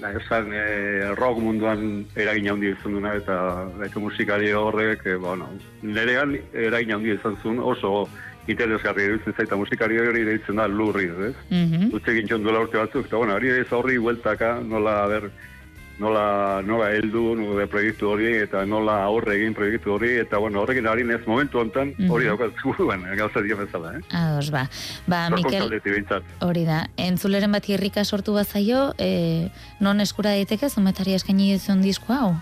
la 0.00 0.10
esan 0.12 0.52
e, 0.52 1.14
rock 1.14 1.38
munduan 1.38 2.04
eragin 2.16 2.50
handi 2.50 2.72
izan 2.72 2.98
duna 2.98 3.14
eta 3.14 3.38
eta 3.86 4.00
musikari 4.00 4.52
horrek 4.52 5.06
e, 5.06 5.16
bueno, 5.16 5.48
nerean 5.82 6.36
eragin 6.52 6.96
handi 6.96 7.14
izan 7.14 7.36
zuen 7.42 7.60
oso 7.60 8.08
interesgarri 8.46 9.06
iruditzen 9.08 9.36
zaita 9.38 9.56
musikari 9.56 9.98
hori 9.98 10.24
deitzen 10.24 10.60
da 10.60 10.66
lurri, 10.68 11.06
ez? 11.28 11.34
Mm 11.48 11.64
-hmm. 11.64 11.94
Utsegin 11.96 12.42
duela 12.42 12.60
urte 12.60 12.76
batzuk, 12.78 13.06
eta 13.06 13.16
bueno, 13.16 13.34
hori 13.34 13.48
ez 13.48 13.72
horri 13.72 13.96
hueltaka, 13.96 14.60
nola, 14.60 15.06
ber, 15.06 15.30
nola, 15.98 16.62
nola 16.66 16.88
heldu 16.94 17.34
nube 17.38 17.66
proiektu 17.70 18.08
hori 18.10 18.30
eta 18.42 18.64
nola 18.66 18.96
aurre 19.06 19.36
egin 19.38 19.54
proiektu 19.56 19.94
hori 19.94 20.14
eta 20.22 20.40
bueno, 20.42 20.62
horrekin 20.62 20.88
ari 20.90 21.04
nez 21.06 21.20
momentu 21.26 21.60
hontan 21.62 21.92
mhm. 21.94 22.10
hori 22.10 22.30
daukat 22.30 22.62
zuen, 22.62 23.04
gauza 23.18 23.42
dio 23.44 23.58
bezala, 23.60 23.94
eh? 23.98 24.02
Ados, 24.10 24.50
ba. 24.54 24.66
Ba, 25.06 25.28
Mikel, 25.34 25.70
hori 26.44 26.64
da, 26.66 26.84
entzuleren 26.96 27.54
bat 27.54 27.68
irrika 27.68 28.04
sortu 28.04 28.34
bazaio, 28.34 28.88
e, 28.98 29.50
non 29.80 30.00
eskura 30.00 30.34
daiteke 30.34 30.70
zumetari 30.70 31.14
eskaini 31.14 31.52
dizun 31.54 31.84
disko 31.84 32.12
hau? 32.16 32.34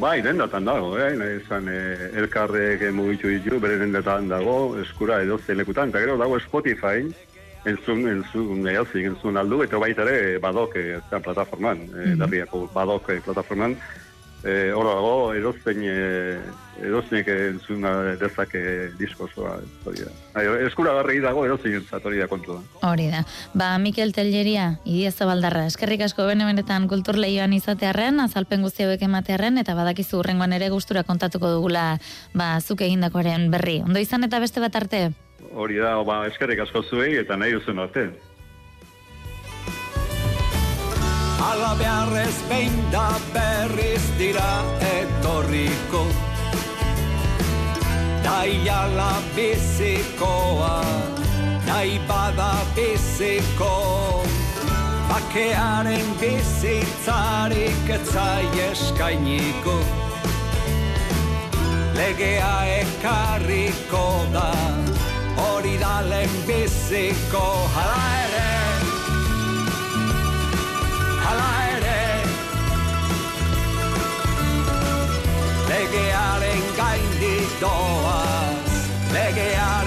Bai, 0.00 0.22
dendatan 0.24 0.64
dago, 0.66 0.96
eh? 0.98 1.12
Ezan, 1.36 1.68
eh, 1.70 2.08
elkarrek 2.18 2.82
mugitu 2.96 3.28
ditu, 3.30 3.60
bere 3.62 3.76
dendatan 3.78 4.26
dago, 4.32 4.74
eskura 4.80 5.20
edo 5.22 5.38
zelekutan, 5.38 5.92
eta 5.92 6.02
gero 6.02 6.16
dago 6.18 6.40
Spotify, 6.40 7.04
entzun, 7.64 8.06
entzun, 8.08 8.66
entzun, 8.68 9.10
entzun 9.10 9.36
aldu, 9.40 9.62
eta 9.64 9.80
baita 9.80 10.04
ere 10.06 10.38
badok 10.42 10.76
e, 10.76 10.86
plataforman, 11.10 11.78
e, 11.88 12.14
mm 12.14 12.20
-hmm. 12.20 12.72
badok 12.74 13.10
e, 13.10 13.20
plataforman, 13.20 13.76
e, 14.44 14.72
hor 14.72 14.86
dago, 14.86 15.32
erozen, 15.32 15.80
e, 15.82 16.40
erozenek 16.84 17.28
entzun 17.28 17.86
dezake 18.20 18.90
diskozoa, 18.98 19.56
eskura 20.66 20.92
garri 20.98 21.20
dago 21.20 21.44
erozen 21.46 21.74
entzat 21.78 22.04
hori 22.04 22.18
da 22.18 22.26
kontu 22.28 22.58
da. 22.58 22.90
Hori 22.90 23.08
da. 23.10 23.24
Ba, 23.54 23.78
Mikel 23.78 24.12
Telleria, 24.12 24.78
idia 24.84 25.10
zabaldarra, 25.10 25.66
eskerrik 25.66 26.02
asko 26.02 26.26
bene 26.26 26.44
benetan 26.44 26.88
kultur 26.88 27.16
lehioan 27.16 27.52
izatearen, 27.52 28.20
azalpen 28.20 28.62
guzti 28.62 28.84
hauek 28.84 29.02
ematearen, 29.02 29.58
eta 29.58 29.74
badakizu 29.74 30.18
urrengoan 30.18 30.52
ere 30.52 30.68
gustura 30.68 31.04
kontatuko 31.04 31.48
dugula, 31.48 31.98
ba, 32.34 32.60
zuk 32.60 32.80
egindakoaren 32.82 33.50
berri. 33.50 33.80
Ondo 33.86 34.00
izan 34.00 34.24
eta 34.24 34.40
beste 34.40 34.60
bat 34.60 34.76
arte? 34.76 35.12
Hori 35.54 35.78
da, 35.78 35.96
ba, 36.04 36.24
eskerrik 36.26 36.60
asko 36.64 36.82
zuei 36.82 37.16
eta 37.20 37.36
nahi 37.36 37.54
duzen 37.56 37.78
arte. 37.78 38.08
Ala 41.44 41.74
beharrez 41.78 42.36
behin 42.48 42.76
da 42.92 43.08
berriz 43.34 44.04
dira 44.18 44.52
etorriko. 44.90 46.04
Nahi 48.24 48.68
ala 48.70 49.12
bizikoa, 49.36 50.78
nahi 51.66 51.98
bada 52.08 52.52
biziko. 52.76 53.72
Bakearen 55.10 56.08
bizitzarik 56.20 57.92
etzai 57.98 58.48
eskainiko. 58.70 59.76
Legea 61.94 62.54
ekarriko 62.80 64.06
da, 64.32 64.48
hori 65.36 65.76
da 65.78 65.94
lehenbiziko 66.10 67.44
hala 67.76 68.02
ere. 68.24 68.50
Hala 71.24 71.50
ere. 71.76 72.00
Legearen 75.70 76.62
gaindik 76.80 77.50
doaz 77.60 78.72
legearen 79.14 79.83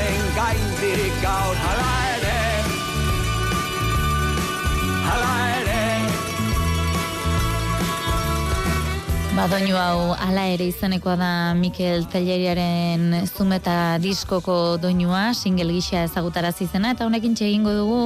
Badoinu 9.38 9.76
hau 9.78 10.15
ala 10.17 10.47
ere 10.50 10.65
izanekoa 10.71 11.13
da 11.13 11.28
Mikel 11.54 12.08
Telleriaren 12.10 13.28
zumeta 13.28 14.00
diskoko 14.02 14.80
doinua, 14.82 15.36
single 15.38 15.76
gisa 15.76 16.02
ezagutara 16.08 16.50
zizena, 16.50 16.95
eta 16.95 17.06
honekin 17.06 17.38
egingo 17.38 17.76
dugu 17.78 18.00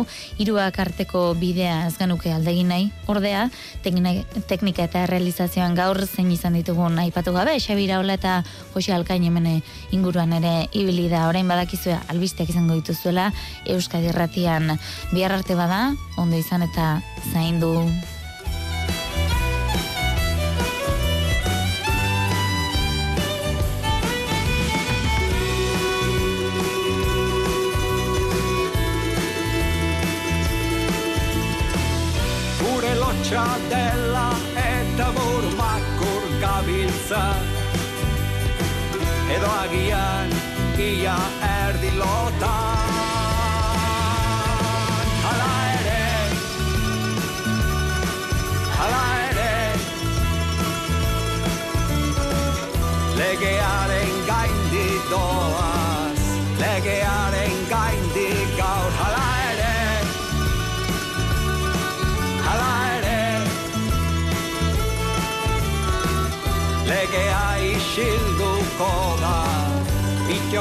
hiruak 0.43 0.81
arteko 0.83 1.23
bidea 1.39 1.87
ez 1.87 1.95
genuke 1.95 2.35
aldegin 2.35 2.67
nahi. 2.67 2.91
Ordea, 3.07 3.47
teknika 3.87 4.83
eta 4.89 5.07
realizazioan 5.07 5.71
gaur 5.79 6.03
zein 6.03 6.35
izan 6.35 6.59
ditugun 6.59 6.99
aipatu 6.99 7.31
gabe, 7.31 7.55
Xabira 7.63 8.03
Ola 8.03 8.19
eta 8.19 8.43
Jose 8.75 8.91
Alkain 8.91 9.23
hemene 9.23 9.61
inguruan 9.95 10.35
ere 10.35 10.67
ibili 10.73 11.07
da. 11.07 11.29
Orain 11.31 11.47
badakizue 11.47 11.95
albisteak 12.11 12.51
izango 12.51 12.75
dituzuela 12.75 13.31
Euskadi 13.65 14.11
Erratian 14.11 14.75
bihar 15.15 15.31
arte 15.31 15.55
bada, 15.55 15.93
ondo 16.17 16.35
izan 16.35 16.67
eta 16.67 16.97
zaindu. 17.31 17.77
Gabiltza 36.91 37.23
Edo 39.35 39.49
agian 39.63 40.29
ia 40.77 41.15
erdi 41.67 41.91
lotan 41.97 42.70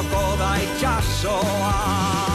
Itxoko 0.00 0.36
da 0.38 0.56
itxasoa 0.56 2.29